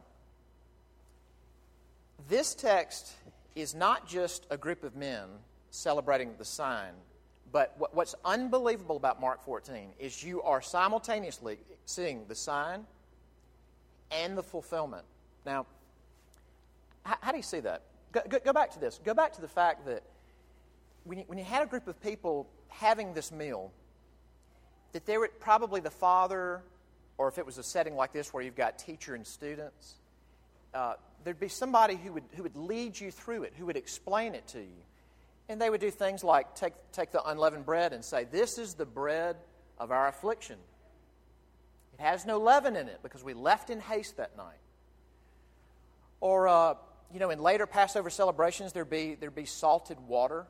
This 2.28 2.54
text 2.54 3.14
is 3.56 3.74
not 3.74 4.08
just 4.08 4.46
a 4.50 4.58
group 4.58 4.84
of 4.84 4.96
men 4.96 5.28
celebrating 5.72 6.34
the 6.38 6.46
sign, 6.46 6.92
but 7.52 7.76
what's 7.94 8.16
unbelievable 8.26 8.98
about 8.98 9.20
Mark 9.20 9.44
14 9.44 9.90
is 10.00 10.24
you 10.24 10.42
are 10.44 10.62
simultaneously 10.62 11.58
seeing 11.86 12.26
the 12.28 12.36
sign 12.36 12.86
and 14.12 14.38
the 14.38 14.44
fulfillment. 14.44 15.06
Now, 15.46 15.66
how, 17.04 17.32
do 17.32 17.38
you 17.38 17.44
see 17.44 17.60
that? 17.62 17.84
Go, 18.12 18.22
go, 18.28 18.40
go, 18.44 18.54
back 18.54 18.72
to 18.74 18.80
this. 18.80 19.00
Go 19.04 19.14
back 19.14 19.34
to 19.34 19.42
the 19.42 19.48
fact 19.48 19.86
that 19.86 20.04
when 21.06 21.20
you, 21.20 21.24
when 21.28 21.38
you 21.38 21.44
had 21.44 21.64
a 21.64 21.66
group 21.66 21.88
of 21.88 22.00
people 22.02 22.48
having 22.68 23.14
this 23.14 23.32
meal, 23.32 23.72
that 24.94 25.06
there 25.06 25.20
would 25.20 25.40
probably 25.40 25.82
the 25.82 25.92
father, 25.92 26.62
or 27.18 27.28
if 27.28 27.38
it 27.38 27.46
was 27.46 27.58
a 27.58 27.64
setting 27.64 27.96
like 27.96 28.14
this 28.14 28.34
where 28.34 28.44
you've 28.44 28.56
got 28.56 28.80
teacher 28.80 29.16
and 29.16 29.26
students, 29.26 29.96
uh, 30.74 30.94
there'd 31.24 31.40
be 31.40 31.48
somebody 31.48 31.96
who 31.96 32.14
would, 32.14 32.24
who 32.36 32.44
would 32.44 32.56
lead 32.56 33.00
you 33.00 33.12
through 33.12 33.44
it, 33.44 33.54
who 33.58 33.66
would 33.66 33.78
explain 33.78 34.36
it 34.36 34.48
to 34.48 34.60
you. 34.60 34.84
And 35.48 35.60
they 35.60 35.70
would 35.70 35.82
do 35.82 35.90
things 35.90 36.24
like 36.24 36.56
take, 36.56 36.74
take 36.92 37.12
the 37.12 37.24
unleavened 37.24 37.66
bread 37.66 37.92
and 37.94 38.06
say, 38.06 38.26
This 38.26 38.58
is 38.58 38.76
the 38.76 38.86
bread 38.86 39.36
of 39.80 39.92
our 39.92 40.08
affliction. 40.08 40.58
It 41.98 42.02
has 42.02 42.26
no 42.26 42.38
leaven 42.38 42.76
in 42.76 42.88
it 42.88 43.00
because 43.02 43.24
we 43.24 43.34
left 43.34 43.70
in 43.70 43.80
haste 43.80 44.18
that 44.18 44.38
night. 44.38 44.60
Or, 46.22 46.48
uh, 46.48 46.76
you 47.12 47.20
know, 47.20 47.32
in 47.32 47.40
later 47.40 47.66
Passover 47.66 48.12
celebrations, 48.12 48.74
there'd 48.74 48.90
be, 48.90 49.16
there'd 49.16 49.34
be 49.34 49.46
salted 49.46 49.98
water. 50.08 50.46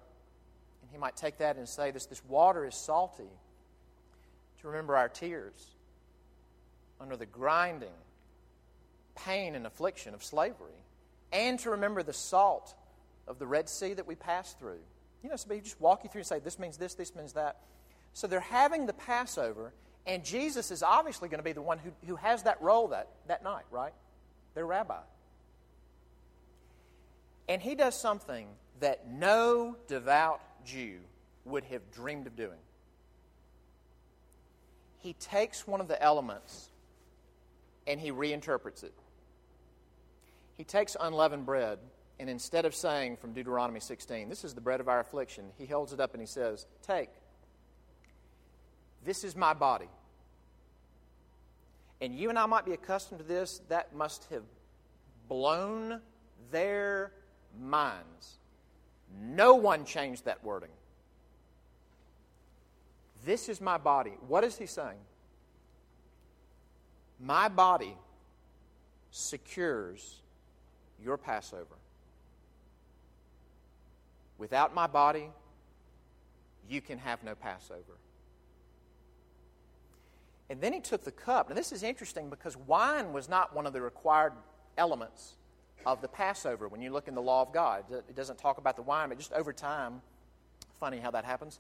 And 0.82 0.92
he 0.92 0.98
might 0.98 1.16
take 1.16 1.38
that 1.38 1.56
and 1.56 1.68
say, 1.68 1.92
This, 1.92 2.06
this 2.06 2.24
water 2.26 2.66
is 2.66 2.76
salty 2.76 3.30
to 4.62 4.68
remember 4.68 4.96
our 4.96 5.10
tears 5.10 5.76
under 7.00 7.16
the 7.16 7.26
grinding 7.26 7.90
pain 9.16 9.56
and 9.56 9.66
affliction 9.66 10.14
of 10.14 10.24
slavery, 10.24 10.72
and 11.32 11.60
to 11.60 11.72
remember 11.72 12.04
the 12.04 12.14
salt 12.14 12.74
of 13.28 13.40
the 13.40 13.46
Red 13.46 13.70
Sea 13.70 13.94
that 13.94 14.08
we 14.08 14.16
passed 14.16 14.60
through. 14.60 14.80
You 15.24 15.30
know, 15.30 15.36
somebody 15.36 15.62
just 15.62 15.80
walk 15.80 16.04
you 16.04 16.10
through 16.10 16.20
and 16.20 16.28
say, 16.28 16.40
this 16.40 16.58
means 16.58 16.78
this, 16.78 16.94
this 16.94 17.16
means 17.16 17.34
that. 17.34 17.58
So 18.14 18.28
they're 18.28 18.40
having 18.40 18.86
the 18.86 18.94
Passover, 18.94 19.74
and 20.06 20.24
Jesus 20.24 20.72
is 20.72 20.82
obviously 20.82 21.30
going 21.30 21.40
to 21.40 21.44
be 21.44 21.52
the 21.52 21.62
one 21.62 21.80
who, 21.80 21.92
who 22.08 22.16
has 22.16 22.44
that 22.44 22.62
role 22.62 22.88
that, 22.90 23.10
that 23.28 23.44
night, 23.44 23.66
right? 23.72 23.94
Their 24.56 24.66
rabbi. 24.66 25.00
And 27.48 27.62
he 27.62 27.76
does 27.76 28.00
something 28.00 28.48
that 28.80 29.10
no 29.10 29.76
devout 29.88 30.42
Jew 30.66 31.00
would 31.46 31.66
have 31.66 31.92
dreamed 31.92 32.28
of 32.28 32.36
doing 32.36 32.58
he 35.00 35.14
takes 35.14 35.66
one 35.66 35.82
of 35.82 35.88
the 35.88 36.02
elements 36.02 36.70
and 37.88 38.00
he 38.00 38.12
reinterprets 38.12 38.84
it. 38.84 38.94
He 40.58 40.64
takes 40.64 40.98
unleavened 41.00 41.46
bread, 41.46 41.80
and 42.20 42.30
instead 42.30 42.66
of 42.66 42.76
saying 42.76 43.16
from 43.18 43.34
Deuteronomy 43.34 43.80
16, 43.80 44.28
This 44.28 44.44
is 44.44 44.54
the 44.54 44.62
bread 44.62 44.82
of 44.82 44.90
our 44.90 45.00
affliction, 45.00 45.46
he 45.58 45.66
holds 45.66 45.94
it 45.94 46.00
up 46.00 46.14
and 46.14 46.22
he 46.22 46.28
says, 46.28 46.68
Take. 46.86 47.10
This 49.06 49.24
is 49.24 49.36
my 49.36 49.54
body. 49.54 49.88
And 52.02 52.14
you 52.14 52.30
and 52.30 52.38
I 52.38 52.46
might 52.46 52.66
be 52.66 52.74
accustomed 52.74 53.20
to 53.20 53.26
this. 53.26 53.62
That 53.70 53.96
must 53.96 54.26
have 54.32 54.44
blown 55.28 56.02
their 56.52 57.14
minds. 57.60 58.40
No 59.22 59.56
one 59.56 59.86
changed 59.86 60.26
that 60.26 60.44
wording. 60.44 60.70
This 63.26 63.50
is 63.50 63.60
my 63.60 63.78
body. 63.78 64.14
What 64.28 64.44
is 64.44 64.58
he 64.58 64.66
saying? 64.66 65.00
My 67.20 67.50
body 67.50 67.96
secures 69.12 70.22
your 71.04 71.18
Passover. 71.18 71.76
Without 74.38 74.74
my 74.74 74.88
body, 74.88 75.30
you 76.70 76.82
can 76.82 76.98
have 76.98 77.24
no 77.24 77.36
Passover. 77.36 77.98
And 80.50 80.62
then 80.62 80.74
he 80.74 80.80
took 80.80 81.04
the 81.04 81.12
cup. 81.12 81.50
Now, 81.50 81.56
this 81.56 81.72
is 81.72 81.84
interesting 81.84 82.30
because 82.30 82.56
wine 82.58 83.14
was 83.14 83.30
not 83.30 83.56
one 83.56 83.68
of 83.68 83.74
the 83.74 83.82
required 83.82 84.34
elements 84.78 85.36
of 85.86 86.02
the 86.02 86.08
Passover 86.08 86.68
when 86.68 86.82
you 86.82 86.92
look 86.92 87.08
in 87.08 87.16
the 87.16 87.22
law 87.22 87.42
of 87.42 87.54
God. 87.54 87.84
It 87.92 88.16
doesn't 88.16 88.40
talk 88.40 88.58
about 88.58 88.76
the 88.76 88.82
wine, 88.82 89.10
but 89.10 89.18
just 89.18 89.34
over 89.34 89.54
time, 89.54 90.02
funny 90.80 91.00
how 91.00 91.12
that 91.12 91.26
happens. 91.26 91.60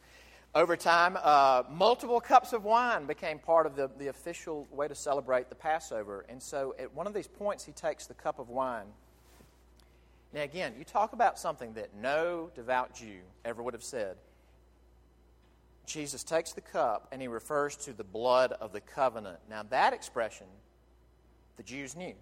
Over 0.56 0.76
time, 0.76 1.16
uh, 1.22 1.64
multiple 1.70 2.20
cups 2.20 2.54
of 2.54 2.64
wine 2.64 3.06
became 3.06 3.38
part 3.38 3.68
of 3.68 3.76
the, 3.76 3.90
the 4.00 4.08
official 4.08 4.68
way 4.72 4.88
to 4.88 4.96
celebrate 4.96 5.50
the 5.50 5.56
Passover. 5.56 6.26
And 6.28 6.42
so 6.42 6.76
at 6.80 6.94
one 6.96 7.06
of 7.06 7.14
these 7.14 7.28
points, 7.28 7.64
he 7.64 7.72
takes 7.72 8.08
the 8.08 8.16
cup 8.16 8.40
of 8.40 8.50
wine. 8.50 8.88
Now, 10.34 10.42
again, 10.42 10.74
you 10.78 10.84
talk 10.84 11.14
about 11.14 11.38
something 11.38 11.74
that 11.74 11.94
no 11.96 12.50
devout 12.56 12.96
Jew 12.96 13.20
ever 13.46 13.62
would 13.62 13.76
have 13.76 13.84
said. 13.84 14.18
Jesus 15.86 16.24
takes 16.24 16.52
the 16.54 16.62
cup 16.62 17.08
and 17.12 17.22
he 17.22 17.28
refers 17.28 17.76
to 17.78 17.94
the 17.94 18.04
blood 18.04 18.52
of 18.54 18.74
the 18.74 18.82
covenant. 18.82 19.40
Now, 19.50 19.64
that 19.70 19.94
expression, 19.94 20.48
the 21.58 21.64
Jews 21.64 21.96
knew. 21.96 22.16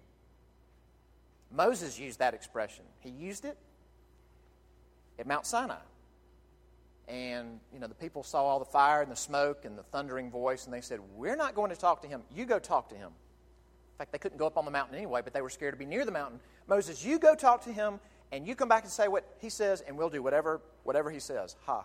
Moses 1.50 1.98
used 1.98 2.18
that 2.18 2.34
expression. 2.34 2.84
He 3.00 3.08
used 3.08 3.46
it 3.46 3.56
at 5.18 5.26
Mount 5.26 5.46
Sinai 5.46 5.76
and 7.08 7.58
you 7.72 7.80
know 7.80 7.86
the 7.86 7.94
people 7.94 8.22
saw 8.22 8.44
all 8.44 8.58
the 8.58 8.64
fire 8.64 9.02
and 9.02 9.10
the 9.10 9.16
smoke 9.16 9.64
and 9.64 9.78
the 9.78 9.82
thundering 9.82 10.30
voice 10.30 10.66
and 10.66 10.74
they 10.74 10.80
said 10.80 11.00
we're 11.16 11.36
not 11.36 11.54
going 11.54 11.70
to 11.70 11.76
talk 11.76 12.02
to 12.02 12.08
him. 12.08 12.22
You 12.34 12.44
go 12.44 12.58
talk 12.58 12.88
to 12.90 12.94
him. 12.94 13.08
In 13.08 13.98
fact 13.98 14.12
they 14.12 14.18
couldn't 14.18 14.38
go 14.38 14.46
up 14.46 14.58
on 14.58 14.64
the 14.64 14.70
mountain 14.70 14.94
anyway 14.94 15.22
but 15.24 15.32
they 15.32 15.40
were 15.40 15.50
scared 15.50 15.74
to 15.74 15.78
be 15.78 15.86
near 15.86 16.04
the 16.04 16.12
mountain. 16.12 16.38
Moses 16.66 17.04
you 17.04 17.18
go 17.18 17.34
talk 17.34 17.62
to 17.64 17.72
him 17.72 17.98
and 18.30 18.46
you 18.46 18.54
come 18.54 18.68
back 18.68 18.82
and 18.82 18.92
say 18.92 19.08
what 19.08 19.24
he 19.38 19.48
says 19.48 19.80
and 19.80 19.96
we'll 19.96 20.10
do 20.10 20.22
whatever 20.22 20.60
whatever 20.84 21.10
he 21.10 21.18
says. 21.18 21.56
Ha. 21.64 21.84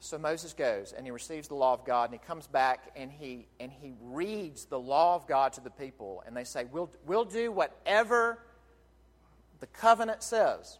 So 0.00 0.18
moses 0.18 0.54
goes 0.54 0.94
and 0.96 1.04
he 1.04 1.10
receives 1.10 1.48
the 1.48 1.54
law 1.54 1.74
of 1.74 1.84
god 1.84 2.10
and 2.10 2.18
he 2.18 2.26
comes 2.26 2.46
back 2.46 2.90
and 2.96 3.10
he 3.10 3.46
and 3.60 3.70
he 3.70 3.92
reads 4.00 4.64
the 4.64 4.78
law 4.78 5.14
of 5.14 5.26
god 5.26 5.52
to 5.52 5.60
the 5.60 5.70
people 5.70 6.22
and 6.26 6.34
they 6.34 6.44
say 6.44 6.64
we'll, 6.72 6.90
we'll 7.04 7.26
do 7.26 7.52
whatever 7.52 8.38
the 9.60 9.66
covenant 9.66 10.22
says 10.22 10.78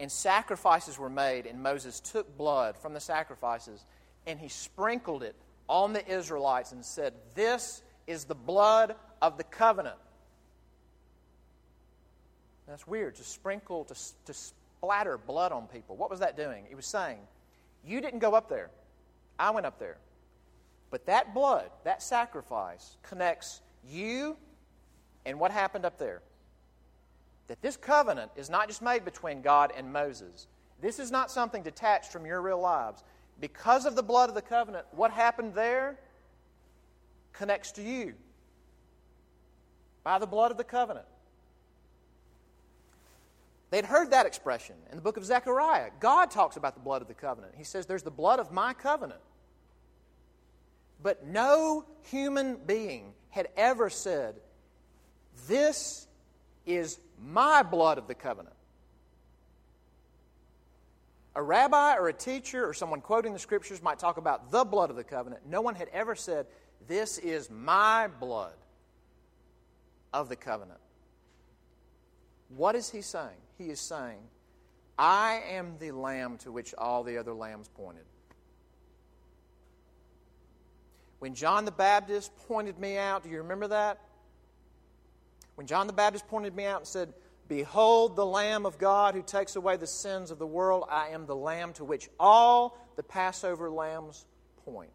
and 0.00 0.10
sacrifices 0.10 0.98
were 0.98 1.10
made, 1.10 1.46
and 1.46 1.62
Moses 1.62 2.00
took 2.00 2.36
blood 2.36 2.76
from 2.76 2.94
the 2.94 3.00
sacrifices 3.00 3.84
and 4.26 4.38
he 4.38 4.48
sprinkled 4.48 5.22
it 5.22 5.34
on 5.68 5.92
the 5.92 6.06
Israelites 6.06 6.72
and 6.72 6.84
said, 6.84 7.14
This 7.34 7.82
is 8.06 8.24
the 8.24 8.34
blood 8.34 8.94
of 9.22 9.38
the 9.38 9.44
covenant. 9.44 9.96
That's 12.66 12.86
weird 12.86 13.16
to 13.16 13.24
sprinkle, 13.24 13.84
to, 13.84 13.94
to 14.26 14.34
splatter 14.34 15.18
blood 15.18 15.52
on 15.52 15.66
people. 15.66 15.96
What 15.96 16.10
was 16.10 16.20
that 16.20 16.36
doing? 16.36 16.64
He 16.68 16.74
was 16.74 16.86
saying, 16.86 17.18
You 17.84 18.00
didn't 18.00 18.20
go 18.20 18.34
up 18.34 18.48
there, 18.48 18.70
I 19.38 19.50
went 19.50 19.66
up 19.66 19.78
there. 19.78 19.98
But 20.90 21.06
that 21.06 21.34
blood, 21.34 21.70
that 21.84 22.02
sacrifice, 22.02 22.96
connects 23.02 23.60
you 23.88 24.36
and 25.26 25.40
what 25.40 25.50
happened 25.50 25.84
up 25.84 25.98
there. 25.98 26.22
That 27.48 27.60
this 27.62 27.76
covenant 27.76 28.30
is 28.36 28.48
not 28.48 28.68
just 28.68 28.82
made 28.82 29.04
between 29.04 29.42
God 29.42 29.72
and 29.76 29.92
Moses. 29.92 30.46
This 30.80 30.98
is 30.98 31.10
not 31.10 31.30
something 31.30 31.62
detached 31.62 32.10
from 32.10 32.26
your 32.26 32.40
real 32.40 32.60
lives. 32.60 33.04
Because 33.40 33.84
of 33.84 33.96
the 33.96 34.02
blood 34.02 34.28
of 34.28 34.34
the 34.34 34.42
covenant, 34.42 34.86
what 34.92 35.10
happened 35.10 35.54
there 35.54 35.98
connects 37.32 37.72
to 37.72 37.82
you 37.82 38.14
by 40.02 40.18
the 40.18 40.26
blood 40.26 40.50
of 40.50 40.56
the 40.56 40.64
covenant. 40.64 41.06
They'd 43.70 43.84
heard 43.84 44.12
that 44.12 44.26
expression 44.26 44.76
in 44.90 44.96
the 44.96 45.02
book 45.02 45.16
of 45.16 45.24
Zechariah. 45.24 45.90
God 45.98 46.30
talks 46.30 46.56
about 46.56 46.74
the 46.74 46.80
blood 46.80 47.02
of 47.02 47.08
the 47.08 47.14
covenant. 47.14 47.54
He 47.56 47.64
says, 47.64 47.86
There's 47.86 48.04
the 48.04 48.10
blood 48.10 48.38
of 48.38 48.52
my 48.52 48.72
covenant. 48.72 49.20
But 51.02 51.26
no 51.26 51.84
human 52.02 52.56
being 52.56 53.14
had 53.30 53.48
ever 53.56 53.90
said, 53.90 54.36
This 55.48 56.06
is 56.66 56.98
my 57.22 57.62
blood 57.62 57.98
of 57.98 58.06
the 58.06 58.14
covenant. 58.14 58.56
A 61.36 61.42
rabbi 61.42 61.96
or 61.96 62.08
a 62.08 62.12
teacher 62.12 62.68
or 62.68 62.72
someone 62.74 63.00
quoting 63.00 63.32
the 63.32 63.38
scriptures 63.38 63.82
might 63.82 63.98
talk 63.98 64.16
about 64.16 64.52
the 64.52 64.64
blood 64.64 64.90
of 64.90 64.96
the 64.96 65.04
covenant. 65.04 65.42
No 65.48 65.60
one 65.60 65.74
had 65.74 65.88
ever 65.92 66.14
said, 66.14 66.46
This 66.86 67.18
is 67.18 67.50
my 67.50 68.08
blood 68.20 68.54
of 70.12 70.28
the 70.28 70.36
covenant. 70.36 70.78
What 72.56 72.76
is 72.76 72.90
he 72.90 73.02
saying? 73.02 73.36
He 73.58 73.64
is 73.64 73.80
saying, 73.80 74.18
I 74.96 75.42
am 75.50 75.74
the 75.80 75.90
lamb 75.90 76.38
to 76.38 76.52
which 76.52 76.72
all 76.78 77.02
the 77.02 77.18
other 77.18 77.34
lambs 77.34 77.68
pointed. 77.68 78.04
When 81.18 81.34
John 81.34 81.64
the 81.64 81.72
Baptist 81.72 82.30
pointed 82.46 82.78
me 82.78 82.96
out, 82.96 83.24
do 83.24 83.30
you 83.30 83.38
remember 83.38 83.68
that? 83.68 83.98
When 85.54 85.66
John 85.66 85.86
the 85.86 85.92
Baptist 85.92 86.26
pointed 86.28 86.54
me 86.54 86.64
out 86.64 86.80
and 86.80 86.86
said, 86.86 87.12
Behold 87.46 88.16
the 88.16 88.26
Lamb 88.26 88.64
of 88.64 88.78
God 88.78 89.14
who 89.14 89.22
takes 89.22 89.56
away 89.56 89.76
the 89.76 89.86
sins 89.86 90.30
of 90.30 90.38
the 90.38 90.46
world, 90.46 90.84
I 90.90 91.08
am 91.08 91.26
the 91.26 91.36
Lamb 91.36 91.74
to 91.74 91.84
which 91.84 92.08
all 92.18 92.78
the 92.96 93.02
Passover 93.02 93.70
lambs 93.70 94.24
point. 94.64 94.90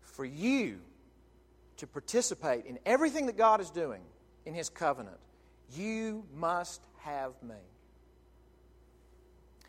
For 0.00 0.24
you 0.24 0.78
to 1.78 1.86
participate 1.86 2.64
in 2.66 2.78
everything 2.86 3.26
that 3.26 3.36
God 3.36 3.60
is 3.60 3.70
doing 3.70 4.02
in 4.46 4.54
His 4.54 4.68
covenant, 4.68 5.18
you 5.74 6.24
must 6.34 6.80
have 7.00 7.32
me. 7.42 7.56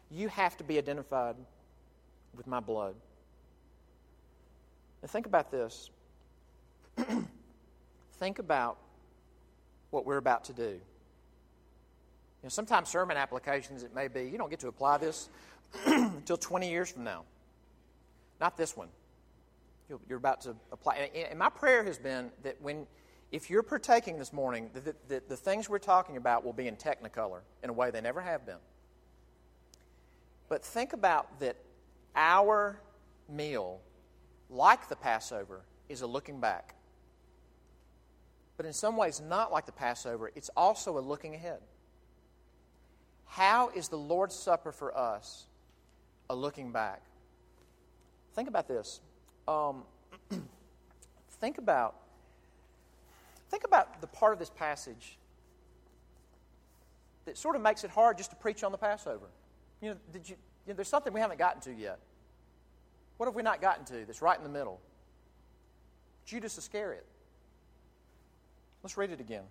You 0.09 0.27
have 0.29 0.55
to 0.57 0.63
be 0.63 0.77
identified 0.77 1.35
with 2.35 2.47
my 2.47 2.59
blood. 2.59 2.95
Now, 5.01 5.07
think 5.07 5.25
about 5.25 5.51
this. 5.51 5.89
think 8.19 8.39
about 8.39 8.77
what 9.91 10.05
we're 10.05 10.17
about 10.17 10.45
to 10.45 10.53
do. 10.53 10.63
You 10.63 10.79
know, 12.43 12.49
sometimes 12.49 12.89
sermon 12.89 13.17
applications, 13.17 13.83
it 13.83 13.93
may 13.93 14.07
be, 14.07 14.23
you 14.23 14.37
don't 14.37 14.49
get 14.49 14.59
to 14.61 14.67
apply 14.67 14.97
this 14.97 15.29
until 15.85 16.37
20 16.37 16.69
years 16.69 16.91
from 16.91 17.03
now. 17.03 17.23
Not 18.39 18.57
this 18.57 18.75
one 18.75 18.89
you're 20.07 20.17
about 20.17 20.41
to 20.41 20.55
apply. 20.71 21.09
And 21.29 21.39
my 21.39 21.49
prayer 21.49 21.83
has 21.83 21.97
been 21.97 22.31
that 22.43 22.61
when, 22.61 22.87
if 23.31 23.49
you're 23.49 23.63
partaking 23.63 24.17
this 24.17 24.33
morning, 24.33 24.69
the, 24.73 24.95
the, 25.07 25.21
the 25.27 25.37
things 25.37 25.69
we're 25.69 25.79
talking 25.79 26.17
about 26.17 26.43
will 26.43 26.53
be 26.53 26.67
in 26.67 26.75
technicolor 26.75 27.41
in 27.63 27.69
a 27.69 27.73
way 27.73 27.91
they 27.91 28.01
never 28.01 28.21
have 28.21 28.45
been. 28.45 28.57
But 30.49 30.63
think 30.63 30.93
about 30.93 31.39
that 31.39 31.57
our 32.15 32.79
meal, 33.29 33.79
like 34.49 34.89
the 34.89 34.95
Passover, 34.95 35.61
is 35.89 36.01
a 36.01 36.07
looking 36.07 36.39
back. 36.39 36.75
But 38.57 38.65
in 38.65 38.73
some 38.73 38.97
ways, 38.97 39.21
not 39.21 39.51
like 39.51 39.65
the 39.65 39.71
Passover, 39.71 40.31
it's 40.35 40.49
also 40.55 40.97
a 40.97 41.01
looking 41.01 41.33
ahead. 41.33 41.59
How 43.25 43.69
is 43.69 43.87
the 43.87 43.97
Lord's 43.97 44.35
Supper 44.35 44.71
for 44.71 44.95
us 44.95 45.47
a 46.29 46.35
looking 46.35 46.71
back? 46.71 47.01
Think 48.35 48.47
about 48.47 48.67
this. 48.67 49.01
Um, 49.47 49.83
think 51.39 51.57
about 51.57 51.95
think 53.49 53.63
about 53.65 54.01
the 54.01 54.07
part 54.07 54.33
of 54.33 54.39
this 54.39 54.49
passage 54.49 55.17
that 57.25 57.37
sort 57.37 57.55
of 57.55 57.61
makes 57.61 57.83
it 57.83 57.91
hard 57.91 58.17
just 58.17 58.31
to 58.31 58.35
preach 58.35 58.63
on 58.63 58.71
the 58.71 58.77
Passover. 58.77 59.27
You 59.81 59.91
know, 59.91 59.97
did 60.11 60.27
you, 60.27 60.35
you 60.65 60.73
know, 60.73 60.75
there's 60.75 60.87
something 60.87 61.13
we 61.13 61.19
haven't 61.19 61.37
gotten 61.37 61.61
to 61.61 61.73
yet. 61.73 61.99
What 63.17 63.27
have 63.27 63.35
we 63.35 63.43
not 63.43 63.61
gotten 63.61 63.85
to 63.85 64.05
that's 64.05 64.21
right 64.21 64.37
in 64.37 64.43
the 64.43 64.49
middle? 64.49 64.79
Judas 66.25 66.57
Iscariot. 66.57 67.05
Let's 68.83 68.97
read 68.97 69.11
it 69.11 69.21
again. 69.21 69.43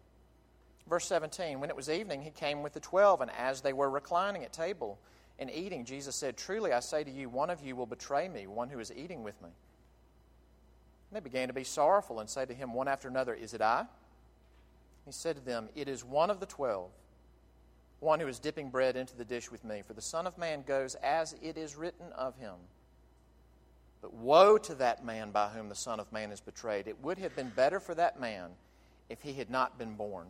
Verse 0.88 1.06
17 1.06 1.58
When 1.58 1.70
it 1.70 1.76
was 1.76 1.88
evening, 1.88 2.22
he 2.22 2.30
came 2.30 2.62
with 2.62 2.74
the 2.74 2.80
twelve, 2.80 3.20
and 3.20 3.30
as 3.30 3.62
they 3.62 3.72
were 3.72 3.90
reclining 3.90 4.44
at 4.44 4.52
table 4.52 4.98
and 5.38 5.50
eating, 5.50 5.84
Jesus 5.84 6.14
said, 6.14 6.36
Truly 6.36 6.72
I 6.72 6.80
say 6.80 7.02
to 7.02 7.10
you, 7.10 7.28
one 7.28 7.50
of 7.50 7.62
you 7.62 7.74
will 7.74 7.86
betray 7.86 8.28
me, 8.28 8.46
one 8.46 8.68
who 8.68 8.78
is 8.78 8.92
eating 8.94 9.22
with 9.22 9.40
me. 9.42 9.48
And 9.48 11.16
they 11.16 11.20
began 11.20 11.48
to 11.48 11.54
be 11.54 11.64
sorrowful 11.64 12.20
and 12.20 12.28
say 12.28 12.44
to 12.44 12.54
him 12.54 12.74
one 12.74 12.88
after 12.88 13.08
another, 13.08 13.34
Is 13.34 13.54
it 13.54 13.62
I? 13.62 13.86
He 15.06 15.12
said 15.12 15.36
to 15.36 15.44
them, 15.44 15.68
It 15.74 15.88
is 15.88 16.04
one 16.04 16.30
of 16.30 16.38
the 16.38 16.46
twelve, 16.46 16.90
one 18.00 18.20
who 18.20 18.28
is 18.28 18.38
dipping 18.38 18.70
bread 18.70 18.96
into 18.96 19.16
the 19.16 19.24
dish 19.24 19.50
with 19.50 19.64
me. 19.64 19.82
For 19.86 19.94
the 19.94 20.02
Son 20.02 20.26
of 20.26 20.36
Man 20.36 20.62
goes 20.66 20.94
as 20.96 21.34
it 21.42 21.56
is 21.56 21.76
written 21.76 22.12
of 22.16 22.36
him. 22.36 22.54
But 24.00 24.14
woe 24.14 24.58
to 24.58 24.74
that 24.76 25.04
man 25.04 25.30
by 25.30 25.48
whom 25.48 25.68
the 25.68 25.74
Son 25.74 26.00
of 26.00 26.12
Man 26.12 26.32
is 26.32 26.40
betrayed. 26.40 26.88
It 26.88 27.02
would 27.02 27.18
have 27.18 27.34
been 27.36 27.52
better 27.54 27.78
for 27.78 27.94
that 27.94 28.20
man 28.20 28.50
if 29.08 29.20
he 29.22 29.32
had 29.32 29.50
not 29.50 29.78
been 29.78 29.94
born. 29.94 30.26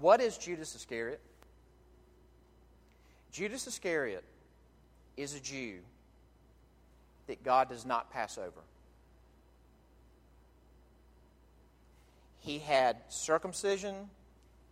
What 0.00 0.20
is 0.20 0.36
Judas 0.36 0.74
Iscariot? 0.74 1.20
Judas 3.32 3.66
Iscariot 3.66 4.24
is 5.16 5.34
a 5.34 5.40
Jew 5.40 5.78
that 7.26 7.42
God 7.42 7.68
does 7.68 7.84
not 7.84 8.10
pass 8.10 8.38
over. 8.38 8.60
He 12.38 12.58
had 12.58 12.96
circumcision, 13.08 14.08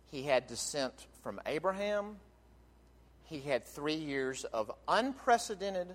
he 0.09 0.23
had 0.23 0.47
descent 0.47 0.93
from 1.21 1.41
Abraham, 1.45 2.15
he 3.25 3.39
had 3.39 3.65
three 3.65 3.95
years 3.95 4.45
of 4.45 4.71
unprecedented, 4.87 5.87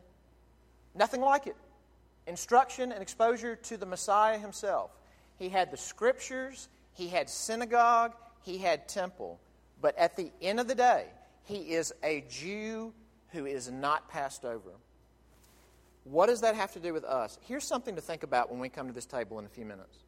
nothing 0.94 1.20
like 1.20 1.46
it, 1.46 1.56
instruction 2.26 2.92
and 2.92 3.00
exposure 3.00 3.56
to 3.56 3.76
the 3.76 3.86
Messiah 3.86 4.38
himself. 4.38 4.90
He 5.38 5.48
had 5.48 5.70
the 5.70 5.76
scriptures, 5.76 6.68
he 7.00 7.08
had 7.08 7.30
synagogue, 7.30 8.14
he 8.42 8.58
had 8.58 8.88
temple. 8.88 9.40
But 9.80 9.96
at 9.96 10.16
the 10.16 10.30
end 10.42 10.60
of 10.60 10.68
the 10.68 10.74
day, 10.74 11.06
he 11.44 11.56
is 11.56 11.92
a 12.02 12.24
Jew 12.28 12.92
who 13.30 13.46
is 13.46 13.70
not 13.70 14.08
passed 14.10 14.44
over. 14.44 14.70
What 16.04 16.26
does 16.26 16.40
that 16.42 16.54
have 16.54 16.72
to 16.72 16.80
do 16.80 16.92
with 16.92 17.04
us? 17.04 17.38
Here's 17.42 17.64
something 17.64 17.94
to 17.94 18.00
think 18.00 18.22
about 18.22 18.50
when 18.50 18.60
we 18.60 18.68
come 18.68 18.86
to 18.86 18.92
this 18.92 19.06
table 19.06 19.38
in 19.38 19.44
a 19.44 19.48
few 19.48 19.64
minutes. 19.64 19.98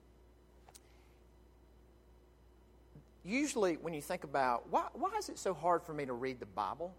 usually 3.24 3.74
when 3.74 3.94
you 3.94 4.02
think 4.02 4.24
about 4.24 4.68
why, 4.70 4.86
why 4.94 5.10
is 5.18 5.28
it 5.28 5.38
so 5.38 5.54
hard 5.54 5.82
for 5.82 5.92
me 5.92 6.04
to 6.04 6.12
read 6.12 6.40
the 6.40 6.46
Bible? 6.46 6.94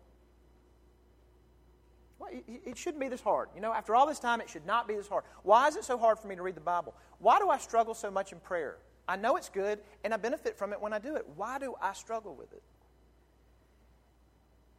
Well, 2.20 2.30
it, 2.32 2.62
it 2.66 2.78
shouldn't 2.78 3.02
be 3.02 3.10
this 3.10 3.22
hard. 3.22 3.50
You 3.56 3.62
know, 3.62 3.74
after 3.74 3.96
all 3.96 4.08
this 4.08 4.20
time, 4.20 4.40
it 4.40 4.50
should 4.50 4.66
not 4.66 4.88
be 4.88 4.96
this 4.96 5.08
hard. 5.08 5.26
Why 5.44 5.68
is 5.68 5.76
it 5.76 5.84
so 5.84 5.98
hard 5.98 6.20
for 6.20 6.28
me 6.28 6.36
to 6.36 6.42
read 6.42 6.56
the 6.56 6.62
Bible? 6.62 6.96
Why 7.20 7.40
do 7.40 7.50
I 7.50 7.58
struggle 7.58 7.94
so 7.94 8.10
much 8.10 8.32
in 8.32 8.40
prayer? 8.40 8.78
I 9.08 9.16
know 9.16 9.36
it's 9.36 9.50
good 9.50 9.80
and 10.04 10.14
I 10.14 10.18
benefit 10.18 10.58
from 10.58 10.74
it 10.74 10.82
when 10.82 10.94
I 10.94 11.00
do 11.00 11.16
it. 11.16 11.26
Why 11.36 11.60
do 11.60 11.76
I 11.82 11.94
struggle 11.94 12.36
with 12.36 12.52
it? 12.54 12.64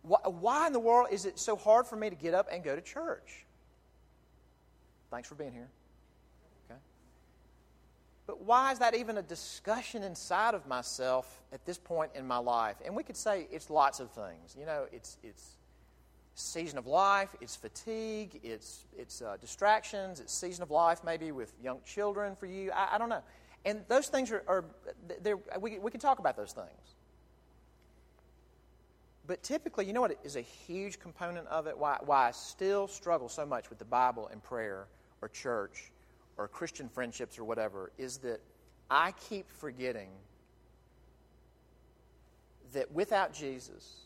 Why, 0.02 0.66
in 0.66 0.74
the 0.74 0.80
world 0.80 1.08
is 1.10 1.24
it 1.24 1.38
so 1.38 1.56
hard 1.56 1.86
for 1.86 1.96
me 1.96 2.10
to 2.10 2.16
get 2.16 2.34
up 2.34 2.48
and 2.52 2.62
go 2.62 2.76
to 2.76 2.82
church? 2.82 3.46
Thanks 5.10 5.28
for 5.28 5.34
being 5.34 5.52
here. 5.52 5.68
Okay. 6.70 6.78
But 8.26 8.42
why 8.42 8.72
is 8.72 8.80
that 8.80 8.94
even 8.94 9.16
a 9.16 9.22
discussion 9.22 10.02
inside 10.02 10.52
of 10.52 10.66
myself 10.66 11.42
at 11.52 11.64
this 11.64 11.78
point 11.78 12.10
in 12.14 12.26
my 12.26 12.36
life? 12.36 12.76
And 12.84 12.94
we 12.94 13.02
could 13.02 13.16
say 13.16 13.46
it's 13.50 13.70
lots 13.70 13.98
of 13.98 14.10
things. 14.10 14.54
You 14.58 14.66
know, 14.66 14.86
it's, 14.92 15.16
it's 15.22 15.56
season 16.34 16.78
of 16.78 16.86
life, 16.86 17.34
it's 17.40 17.56
fatigue, 17.56 18.40
it's, 18.42 18.84
it's 18.98 19.22
uh, 19.22 19.36
distractions, 19.40 20.20
it's 20.20 20.34
season 20.34 20.62
of 20.62 20.70
life 20.70 21.00
maybe 21.04 21.32
with 21.32 21.52
young 21.62 21.78
children 21.86 22.36
for 22.36 22.46
you. 22.46 22.70
I, 22.72 22.96
I 22.96 22.98
don't 22.98 23.08
know. 23.08 23.22
And 23.64 23.80
those 23.88 24.08
things 24.08 24.30
are, 24.30 24.42
are 24.46 24.64
we, 25.60 25.78
we 25.78 25.90
can 25.90 26.00
talk 26.00 26.18
about 26.18 26.36
those 26.36 26.52
things. 26.52 26.94
But 29.26 29.42
typically, 29.42 29.86
you 29.86 29.94
know 29.94 30.02
what 30.02 30.18
is 30.22 30.36
a 30.36 30.42
huge 30.42 30.98
component 30.98 31.46
of 31.48 31.66
it? 31.66 31.78
Why, 31.78 31.96
why 32.04 32.28
I 32.28 32.30
still 32.32 32.86
struggle 32.86 33.28
so 33.28 33.46
much 33.46 33.70
with 33.70 33.78
the 33.78 33.84
Bible 33.86 34.28
and 34.30 34.42
prayer 34.42 34.86
or 35.22 35.28
church 35.28 35.90
or 36.36 36.46
Christian 36.46 36.88
friendships 36.90 37.38
or 37.38 37.44
whatever 37.44 37.90
is 37.96 38.18
that 38.18 38.40
I 38.90 39.12
keep 39.12 39.50
forgetting 39.50 40.10
that 42.74 42.92
without 42.92 43.32
Jesus, 43.32 44.04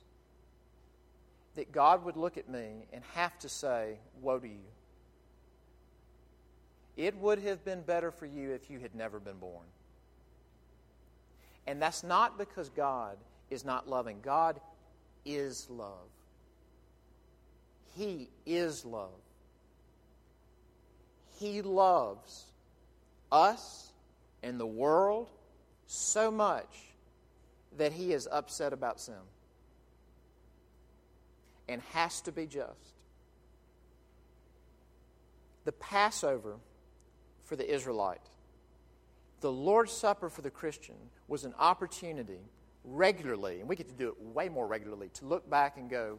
that 1.57 1.73
God 1.73 2.05
would 2.05 2.17
look 2.17 2.37
at 2.37 2.49
me 2.49 2.87
and 2.93 3.03
have 3.15 3.37
to 3.41 3.49
say, 3.49 3.99
Woe 4.21 4.39
to 4.39 4.47
you. 4.47 4.61
It 6.99 7.17
would 7.19 7.39
have 7.45 7.65
been 7.65 7.83
better 7.83 8.11
for 8.11 8.27
you 8.27 8.51
if 8.51 8.69
you 8.69 8.81
had 8.81 8.93
never 8.93 9.21
been 9.21 9.39
born. 9.39 9.65
And 11.65 11.81
that's 11.81 12.03
not 12.03 12.37
because 12.37 12.71
God 12.71 13.17
is 13.51 13.65
not 13.65 13.89
loving. 13.89 14.19
God 14.21 14.61
is 15.25 15.69
love. 15.71 16.11
He 17.97 18.29
is 18.45 18.85
love. 18.85 19.21
He 21.39 21.63
loves 21.63 22.47
us 23.31 23.93
and 24.43 24.59
the 24.59 24.67
world 24.67 25.31
so 25.87 26.33
much 26.33 26.75
that 27.77 27.93
he 27.93 28.13
is 28.13 28.27
upset 28.31 28.73
about 28.73 28.99
sin 28.99 29.15
and 31.69 31.81
has 31.93 32.21
to 32.23 32.33
be 32.33 32.47
just. 32.47 32.95
The 35.65 35.73
Passover 35.73 36.57
for 37.49 37.57
the 37.57 37.69
Israelite, 37.75 38.21
the 39.41 39.51
Lord's 39.51 39.93
Supper 39.93 40.29
for 40.29 40.43
the 40.43 40.51
Christian 40.51 40.97
was 41.29 41.45
an 41.45 41.55
opportunity 41.59 42.41
regularly, 42.85 43.61
and 43.61 43.69
we 43.69 43.75
get 43.75 43.89
to 43.89 43.95
do 43.95 44.09
it 44.09 44.21
way 44.21 44.51
more 44.51 44.67
regularly, 44.67 45.09
to 45.15 45.25
look 45.25 45.49
back 45.49 45.79
and 45.79 45.89
go, 45.89 46.19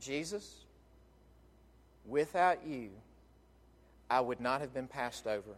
Jesus, 0.00 0.64
without 2.04 2.66
you, 2.66 2.90
I 4.10 4.20
would 4.20 4.40
not 4.40 4.60
have 4.60 4.74
been 4.74 4.88
passed 4.88 5.26
over. 5.26 5.56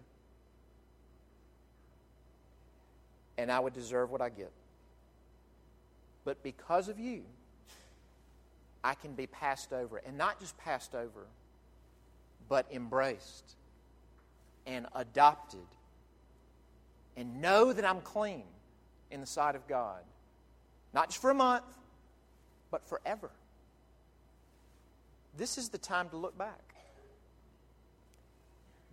And 3.38 3.51
I 3.51 3.61
would 3.61 3.73
deserve 3.73 4.11
what 4.11 4.21
I 4.21 4.29
get. 4.29 4.53
But 6.25 6.43
because 6.43 6.88
of 6.88 6.99
you, 6.99 7.23
I 8.85 8.95
can 8.95 9.14
be 9.14 9.27
passed 9.27 9.73
over. 9.73 9.99
And 9.99 10.19
not 10.19 10.38
just 10.38 10.59
passed 10.59 10.95
over, 10.95 11.27
but 12.49 12.66
embraced 12.71 13.55
and 14.70 14.87
adopted. 14.94 15.66
And 17.16 17.40
know 17.40 17.72
that 17.72 17.85
I'm 17.85 18.00
clean 18.00 18.44
in 19.11 19.20
the 19.20 19.26
sight 19.26 19.56
of 19.56 19.66
God. 19.66 20.00
Not 20.94 21.09
just 21.09 21.20
for 21.20 21.30
a 21.30 21.35
month, 21.35 21.64
but 22.70 22.88
forever. 22.88 23.30
This 25.37 25.59
is 25.59 25.68
the 25.68 25.78
time 25.78 26.09
to 26.11 26.16
look 26.16 26.38
back. 26.38 26.74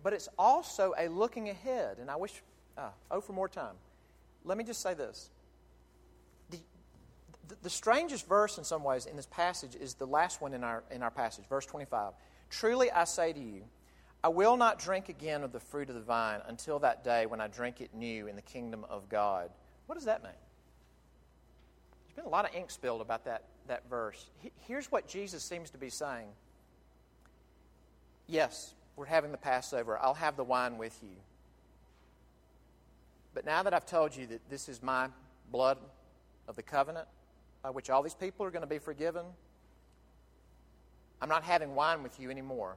But 0.02 0.12
it's 0.12 0.28
also 0.38 0.94
a 0.98 1.08
looking 1.08 1.48
ahead. 1.48 1.98
And 2.00 2.10
I 2.10 2.16
wish, 2.16 2.42
uh, 2.76 2.90
oh, 3.10 3.20
for 3.20 3.32
more 3.32 3.48
time. 3.48 3.74
Let 4.44 4.58
me 4.58 4.64
just 4.64 4.80
say 4.80 4.94
this. 4.94 5.30
The, 6.50 6.58
the, 7.48 7.56
the 7.62 7.70
strangest 7.70 8.28
verse, 8.28 8.58
in 8.58 8.64
some 8.64 8.84
ways, 8.84 9.06
in 9.06 9.16
this 9.16 9.26
passage 9.26 9.74
is 9.74 9.94
the 9.94 10.06
last 10.06 10.40
one 10.40 10.54
in 10.54 10.64
our, 10.64 10.82
in 10.90 11.02
our 11.02 11.10
passage, 11.10 11.44
verse 11.48 11.66
25. 11.66 12.12
Truly 12.50 12.90
I 12.90 13.04
say 13.04 13.32
to 13.32 13.40
you, 13.40 13.62
I 14.22 14.28
will 14.28 14.56
not 14.56 14.80
drink 14.80 15.08
again 15.08 15.44
of 15.44 15.52
the 15.52 15.60
fruit 15.60 15.88
of 15.88 15.94
the 15.94 16.00
vine 16.00 16.40
until 16.46 16.80
that 16.80 17.04
day 17.04 17.26
when 17.26 17.40
I 17.40 17.46
drink 17.46 17.80
it 17.80 17.94
new 17.94 18.26
in 18.26 18.34
the 18.34 18.42
kingdom 18.42 18.84
of 18.88 19.08
God. 19.08 19.50
What 19.86 19.94
does 19.94 20.06
that 20.06 20.22
mean? 20.22 20.32
There's 22.06 22.16
been 22.16 22.24
a 22.24 22.28
lot 22.28 22.44
of 22.44 22.54
ink 22.54 22.70
spilled 22.70 23.00
about 23.00 23.24
that, 23.26 23.44
that 23.68 23.88
verse. 23.88 24.30
Here's 24.66 24.90
what 24.90 25.06
Jesus 25.06 25.44
seems 25.44 25.70
to 25.70 25.78
be 25.78 25.90
saying 25.90 26.28
Yes, 28.26 28.74
we're 28.96 29.06
having 29.06 29.32
the 29.32 29.38
Passover. 29.38 29.98
I'll 29.98 30.14
have 30.14 30.36
the 30.36 30.44
wine 30.44 30.76
with 30.76 30.98
you. 31.02 31.16
But 33.32 33.46
now 33.46 33.62
that 33.62 33.72
I've 33.72 33.86
told 33.86 34.14
you 34.16 34.26
that 34.26 34.50
this 34.50 34.68
is 34.68 34.82
my 34.82 35.08
blood 35.52 35.78
of 36.48 36.56
the 36.56 36.62
covenant, 36.62 37.06
by 37.62 37.70
which 37.70 37.88
all 37.88 38.02
these 38.02 38.14
people 38.14 38.44
are 38.44 38.50
going 38.50 38.62
to 38.62 38.68
be 38.68 38.78
forgiven, 38.78 39.24
I'm 41.22 41.28
not 41.28 41.44
having 41.44 41.74
wine 41.74 42.02
with 42.02 42.18
you 42.20 42.30
anymore 42.30 42.76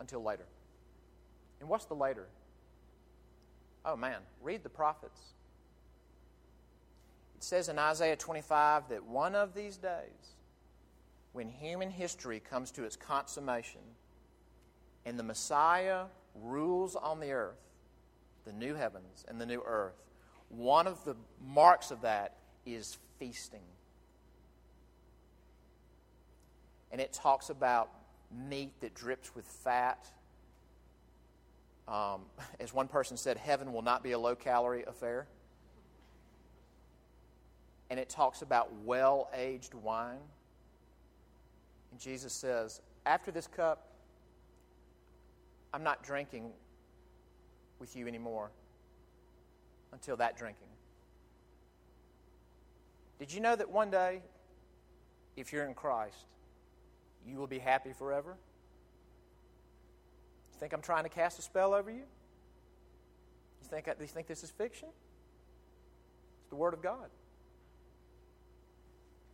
until 0.00 0.22
later. 0.22 0.46
And 1.60 1.68
what's 1.68 1.84
the 1.84 1.94
later? 1.94 2.26
Oh 3.84 3.96
man, 3.96 4.18
read 4.42 4.62
the 4.62 4.68
prophets. 4.68 5.20
It 7.36 7.44
says 7.44 7.68
in 7.68 7.78
Isaiah 7.78 8.16
25 8.16 8.88
that 8.88 9.04
one 9.04 9.34
of 9.34 9.54
these 9.54 9.76
days, 9.76 10.34
when 11.32 11.48
human 11.48 11.90
history 11.90 12.40
comes 12.40 12.70
to 12.72 12.84
its 12.84 12.96
consummation 12.96 13.80
and 15.06 15.18
the 15.18 15.22
Messiah 15.22 16.04
rules 16.34 16.96
on 16.96 17.20
the 17.20 17.32
earth, 17.32 17.60
the 18.44 18.52
new 18.52 18.74
heavens 18.74 19.24
and 19.28 19.40
the 19.40 19.46
new 19.46 19.62
earth, 19.64 20.02
one 20.48 20.86
of 20.86 21.04
the 21.04 21.14
marks 21.46 21.90
of 21.90 22.02
that 22.02 22.36
is 22.66 22.98
feasting. 23.18 23.62
And 26.90 27.00
it 27.00 27.12
talks 27.12 27.50
about 27.50 27.90
meat 28.48 28.72
that 28.80 28.94
drips 28.94 29.34
with 29.34 29.44
fat. 29.44 30.08
Um, 31.88 32.22
as 32.60 32.72
one 32.72 32.88
person 32.88 33.16
said, 33.16 33.36
heaven 33.36 33.72
will 33.72 33.82
not 33.82 34.02
be 34.02 34.12
a 34.12 34.18
low 34.18 34.34
calorie 34.34 34.84
affair 34.86 35.26
and 37.90 37.98
it 37.98 38.08
talks 38.08 38.40
about 38.40 38.72
well 38.84 39.28
aged 39.34 39.74
wine. 39.74 40.20
And 41.90 42.00
Jesus 42.00 42.32
says, 42.32 42.80
After 43.04 43.32
this 43.32 43.48
cup, 43.48 43.88
I'm 45.74 45.82
not 45.82 46.02
drinking 46.02 46.52
with 47.80 47.96
you 47.96 48.06
anymore 48.06 48.50
until 49.92 50.16
that 50.16 50.36
drinking. 50.36 50.68
Did 53.18 53.32
you 53.32 53.40
know 53.40 53.56
that 53.56 53.68
one 53.68 53.90
day, 53.90 54.22
if 55.36 55.52
you're 55.52 55.64
in 55.64 55.74
Christ, 55.74 56.26
you 57.26 57.36
will 57.36 57.46
be 57.46 57.58
happy 57.58 57.92
forever? 57.92 58.36
You 60.52 60.60
think 60.60 60.72
I'm 60.72 60.82
trying 60.82 61.04
to 61.04 61.10
cast 61.10 61.38
a 61.38 61.42
spell 61.42 61.74
over 61.74 61.90
you? 61.90 62.04
You 63.62 63.68
think, 63.68 63.86
you 63.86 64.06
think 64.06 64.26
this 64.26 64.42
is 64.42 64.50
fiction? 64.50 64.88
It's 66.40 66.50
the 66.50 66.56
Word 66.56 66.74
of 66.74 66.82
God 66.82 67.08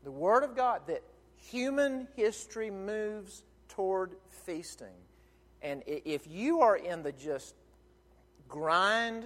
the 0.07 0.13
Word 0.13 0.45
of 0.45 0.55
God, 0.55 0.83
that 0.87 1.03
human 1.51 2.07
history 2.15 2.71
moves 2.71 3.43
toward 3.69 4.13
feasting. 4.47 4.95
And 5.63 5.83
if 5.85 6.29
you 6.31 6.61
are 6.61 6.77
in 6.77 7.03
the 7.03 7.11
just 7.11 7.57
grind 8.49 9.25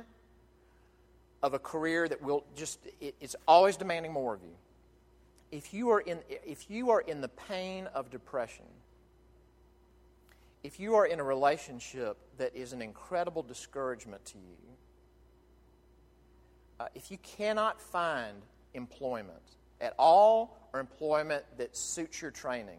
of 1.42 1.52
a 1.52 1.58
career 1.58 2.08
that 2.08 2.22
will 2.22 2.44
just, 2.56 2.78
it's 2.98 3.36
always 3.46 3.76
demanding 3.76 4.10
more 4.10 4.34
of 4.34 4.42
you. 4.42 4.54
If 5.50 5.74
you 5.74 5.90
are 5.90 6.00
in, 6.00 6.20
if 6.28 6.70
you 6.70 6.90
are 6.90 7.00
in 7.00 7.20
the 7.20 7.28
pain 7.28 7.88
of 7.88 8.10
depression, 8.10 8.66
if 10.62 10.78
you 10.78 10.94
are 10.94 11.06
in 11.06 11.18
a 11.20 11.24
relationship 11.24 12.16
that 12.38 12.54
is 12.54 12.72
an 12.72 12.82
incredible 12.82 13.42
discouragement 13.42 14.24
to 14.26 14.38
you, 14.38 14.76
uh, 16.78 16.86
if 16.94 17.10
you 17.10 17.18
cannot 17.18 17.80
find 17.80 18.42
employment 18.74 19.42
at 19.80 19.94
all 19.98 20.56
or 20.72 20.80
employment 20.80 21.44
that 21.58 21.76
suits 21.76 22.22
your 22.22 22.30
training 22.30 22.78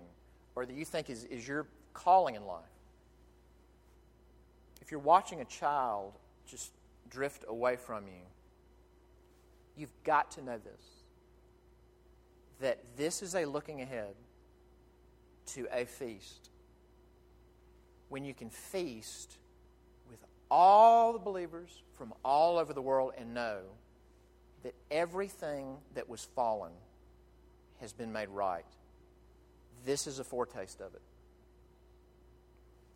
or 0.55 0.65
that 0.65 0.73
you 0.73 0.86
think 0.86 1.10
is, 1.10 1.23
is 1.25 1.47
your 1.47 1.65
calling 1.93 2.36
in 2.36 2.45
life. 2.45 2.63
If 4.81 4.91
you're 4.91 4.99
watching 4.99 5.41
a 5.41 5.45
child 5.45 6.13
just 6.47 6.71
drift 7.10 7.45
away 7.47 7.75
from 7.75 8.07
you, 8.07 8.23
you've 9.77 9.93
got 10.03 10.31
to 10.31 10.43
know 10.43 10.57
this 10.57 10.81
that 12.62 12.80
this 12.95 13.21
is 13.21 13.36
a 13.36 13.45
looking 13.45 13.82
ahead 13.82 14.15
to 15.47 15.67
a 15.71 15.86
feast. 15.86 16.50
When 18.10 18.24
you 18.24 18.34
can 18.34 18.50
feast 18.50 19.38
with 20.10 20.19
all 20.50 21.13
the 21.13 21.19
believers 21.19 21.69
from 21.93 22.13
all 22.24 22.58
over 22.58 22.74
the 22.74 22.82
world 22.82 23.13
and 23.17 23.34
know 23.34 23.60
that 24.63 24.74
everything 24.89 25.78
that 25.95 26.08
was 26.08 26.28
fallen 26.36 26.71
has 27.80 27.93
been 27.93 28.13
made 28.13 28.30
right. 28.30 28.65
This 29.86 30.05
is 30.05 30.20
a 30.20 30.24
foretaste 30.24 30.82
of 30.82 30.93
it. 30.93 31.01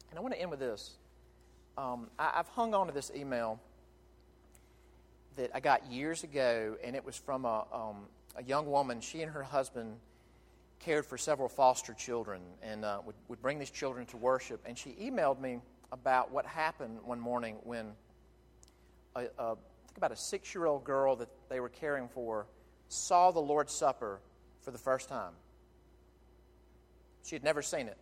And 0.09 0.19
I 0.19 0.21
want 0.21 0.33
to 0.35 0.41
end 0.41 0.51
with 0.51 0.59
this. 0.59 0.91
Um, 1.77 2.07
I, 2.19 2.31
have 2.35 2.47
hung 2.49 2.73
on 2.73 2.87
to 2.87 2.93
this 2.93 3.11
email 3.15 3.59
that 5.35 5.51
I 5.53 5.59
got 5.59 5.91
years 5.91 6.23
ago, 6.23 6.77
and 6.83 6.95
it 6.95 7.03
was 7.03 7.17
from 7.17 7.43
a, 7.43 7.65
um, 7.73 8.05
a 8.35 8.43
young 8.43 8.69
woman. 8.69 9.01
She 9.01 9.21
and 9.21 9.31
her 9.31 9.43
husband 9.43 9.97
cared 10.79 11.05
for 11.05 11.17
several 11.17 11.49
foster 11.49 11.93
children 11.93 12.41
and 12.61 12.85
uh, 12.85 12.99
would, 13.05 13.15
would 13.27 13.41
bring 13.41 13.59
these 13.59 13.71
children 13.71 14.05
to 14.07 14.17
worship. 14.17 14.61
And 14.65 14.77
she 14.77 14.91
emailed 14.91 15.39
me 15.39 15.59
about 15.91 16.31
what 16.31 16.45
happened 16.45 16.99
one 17.03 17.19
morning 17.19 17.57
when 17.63 17.91
a, 19.15 19.25
a, 19.39 19.55
think 19.87 19.97
about 19.97 20.11
a 20.11 20.15
six 20.15 20.53
year 20.53 20.65
old 20.65 20.83
girl 20.83 21.15
that 21.15 21.29
they 21.49 21.59
were 21.59 21.69
caring 21.69 22.07
for 22.09 22.45
saw 22.89 23.31
the 23.31 23.39
Lord's 23.39 23.73
Supper 23.73 24.19
for 24.61 24.71
the 24.71 24.77
first 24.77 25.09
time. 25.09 25.33
She 27.23 27.35
had 27.35 27.43
never 27.43 27.61
seen 27.61 27.87
it. 27.87 27.97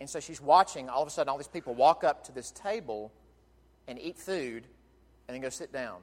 And 0.00 0.08
so 0.08 0.20
she's 0.20 0.40
watching, 0.40 0.88
all 0.88 1.02
of 1.02 1.08
a 1.08 1.10
sudden, 1.10 1.28
all 1.28 1.38
these 1.38 1.46
people 1.46 1.74
walk 1.74 2.02
up 2.02 2.24
to 2.24 2.32
this 2.32 2.50
table 2.50 3.12
and 3.86 4.00
eat 4.00 4.18
food 4.18 4.66
and 5.28 5.34
then 5.34 5.40
go 5.40 5.48
sit 5.48 5.72
down. 5.72 6.00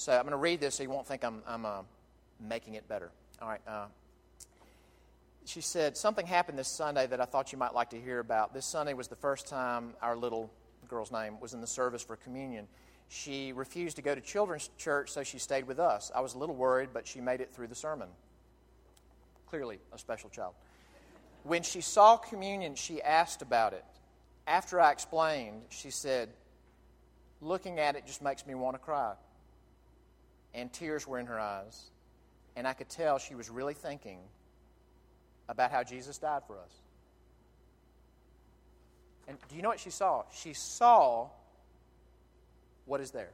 So 0.00 0.14
I'm 0.14 0.22
going 0.22 0.30
to 0.30 0.38
read 0.38 0.62
this 0.62 0.76
so 0.76 0.82
you 0.82 0.88
won't 0.88 1.06
think 1.06 1.22
I'm, 1.22 1.42
I'm 1.46 1.66
uh, 1.66 1.82
making 2.40 2.72
it 2.72 2.88
better. 2.88 3.10
All 3.42 3.48
right. 3.50 3.60
Uh, 3.68 3.84
she 5.44 5.60
said, 5.60 5.94
Something 5.94 6.26
happened 6.26 6.58
this 6.58 6.68
Sunday 6.68 7.06
that 7.06 7.20
I 7.20 7.26
thought 7.26 7.52
you 7.52 7.58
might 7.58 7.74
like 7.74 7.90
to 7.90 8.00
hear 8.00 8.18
about. 8.18 8.54
This 8.54 8.64
Sunday 8.64 8.94
was 8.94 9.08
the 9.08 9.16
first 9.16 9.46
time 9.46 9.92
our 10.00 10.16
little 10.16 10.50
girl's 10.88 11.12
name 11.12 11.38
was 11.38 11.52
in 11.52 11.60
the 11.60 11.66
service 11.66 12.02
for 12.02 12.16
communion. 12.16 12.66
She 13.10 13.52
refused 13.52 13.96
to 13.96 14.02
go 14.02 14.14
to 14.14 14.22
children's 14.22 14.70
church, 14.78 15.10
so 15.10 15.22
she 15.22 15.38
stayed 15.38 15.66
with 15.66 15.78
us. 15.78 16.10
I 16.14 16.22
was 16.22 16.32
a 16.32 16.38
little 16.38 16.56
worried, 16.56 16.88
but 16.94 17.06
she 17.06 17.20
made 17.20 17.42
it 17.42 17.52
through 17.54 17.66
the 17.66 17.74
sermon. 17.74 18.08
Clearly, 19.50 19.80
a 19.92 19.98
special 19.98 20.30
child. 20.30 20.54
When 21.42 21.62
she 21.62 21.82
saw 21.82 22.16
communion, 22.16 22.74
she 22.74 23.02
asked 23.02 23.42
about 23.42 23.74
it. 23.74 23.84
After 24.46 24.80
I 24.80 24.92
explained, 24.92 25.60
she 25.68 25.90
said, 25.90 26.30
Looking 27.42 27.78
at 27.78 27.96
it 27.96 28.06
just 28.06 28.22
makes 28.22 28.46
me 28.46 28.54
want 28.54 28.76
to 28.76 28.78
cry. 28.78 29.12
And 30.54 30.72
tears 30.72 31.06
were 31.06 31.18
in 31.18 31.26
her 31.26 31.38
eyes. 31.38 31.90
And 32.56 32.66
I 32.66 32.72
could 32.72 32.88
tell 32.88 33.18
she 33.18 33.34
was 33.34 33.48
really 33.48 33.74
thinking 33.74 34.18
about 35.48 35.70
how 35.70 35.82
Jesus 35.82 36.18
died 36.18 36.42
for 36.46 36.58
us. 36.58 36.72
And 39.28 39.38
do 39.48 39.56
you 39.56 39.62
know 39.62 39.68
what 39.68 39.80
she 39.80 39.90
saw? 39.90 40.24
She 40.34 40.52
saw 40.54 41.28
what 42.86 43.00
is 43.00 43.12
there. 43.12 43.30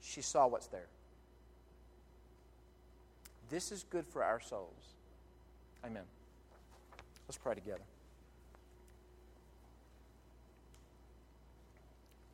She 0.00 0.22
saw 0.22 0.46
what's 0.46 0.68
there. 0.68 0.86
This 3.48 3.72
is 3.72 3.84
good 3.90 4.06
for 4.06 4.22
our 4.22 4.40
souls. 4.40 4.94
Amen. 5.84 6.04
Let's 7.26 7.38
pray 7.38 7.54
together. 7.54 7.82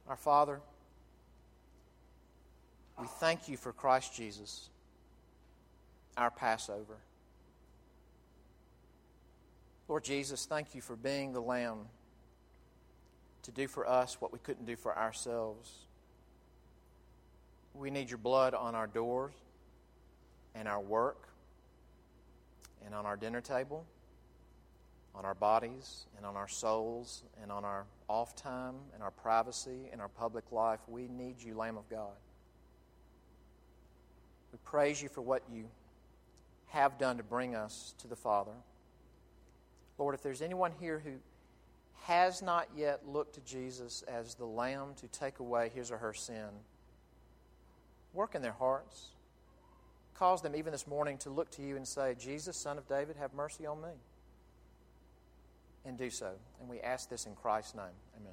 Our 0.09 0.17
Father, 0.17 0.61
we 2.99 3.07
thank 3.07 3.49
you 3.49 3.57
for 3.57 3.73
Christ 3.73 4.15
Jesus, 4.15 4.71
our 6.17 6.31
Passover. 6.31 6.97
Lord 9.89 10.05
Jesus, 10.05 10.47
thank 10.47 10.75
you 10.75 10.81
for 10.81 10.97
being 10.97 11.33
the 11.33 11.41
Lamb 11.41 11.87
to 13.43 13.53
do 13.53 13.69
for 13.69 13.89
us 13.89 14.21
what 14.21 14.33
we 14.33 14.39
couldn't 14.41 14.65
do 14.65 14.75
for 14.75 14.97
ourselves. 14.97 15.71
We 17.75 17.91
need 17.91 18.11
your 18.11 18.19
blood 18.19 18.55
on 18.55 18.75
our 18.75 18.87
doors 18.87 19.35
and 20.55 20.67
our 20.67 20.81
work 20.81 21.29
and 22.85 22.95
on 22.95 23.07
our 23.07 23.17
dinner 23.17 23.41
table, 23.41 23.85
on 25.15 25.25
our 25.25 25.35
bodies 25.35 26.07
and 26.17 26.27
on 26.27 26.35
our 26.35 26.49
souls 26.49 27.23
and 27.41 27.53
on 27.53 27.65
our 27.65 27.85
off 28.09 28.35
time 28.35 28.75
and 28.95 29.03
our 29.03 29.11
privacy 29.11 29.89
and 29.93 30.01
our 30.01 30.09
public 30.09 30.51
life. 30.51 30.81
We 30.89 31.07
need 31.07 31.41
you, 31.41 31.57
Lamb 31.57 31.77
of 31.77 31.89
God. 31.89 32.15
We 34.57 34.71
praise 34.71 35.03
you 35.03 35.11
for 35.11 35.21
what 35.21 35.43
you 35.53 35.67
have 36.69 36.99
done 36.99 37.19
to 37.19 37.23
bring 37.23 37.55
us 37.55 37.93
to 37.99 38.09
the 38.09 38.17
Father. 38.17 38.55
Lord, 39.99 40.15
if 40.15 40.23
there's 40.23 40.41
anyone 40.41 40.73
here 40.81 40.99
who 40.99 41.11
has 42.05 42.41
not 42.41 42.67
yet 42.75 43.07
looked 43.07 43.35
to 43.35 43.43
Jesus 43.43 44.03
as 44.09 44.35
the 44.35 44.47
Lamb 44.47 44.95
to 45.03 45.09
take 45.09 45.41
away 45.41 45.71
his 45.75 45.91
or 45.91 45.99
her 45.99 46.15
sin, 46.15 46.49
work 48.15 48.35
in 48.35 48.41
their 48.41 48.53
hearts. 48.53 49.09
Cause 50.15 50.41
them, 50.41 50.57
even 50.57 50.73
this 50.73 50.87
morning, 50.87 51.19
to 51.19 51.29
look 51.29 51.51
to 51.51 51.63
you 51.63 51.77
and 51.77 51.87
say, 51.87 52.15
Jesus, 52.19 52.57
Son 52.57 52.79
of 52.79 52.89
David, 52.89 53.17
have 53.17 53.35
mercy 53.35 53.67
on 53.67 53.83
me. 53.83 53.91
And 55.85 55.99
do 55.99 56.09
so. 56.09 56.31
And 56.61 56.71
we 56.71 56.81
ask 56.81 57.11
this 57.11 57.27
in 57.27 57.35
Christ's 57.35 57.75
name. 57.75 57.85
Amen. 58.19 58.33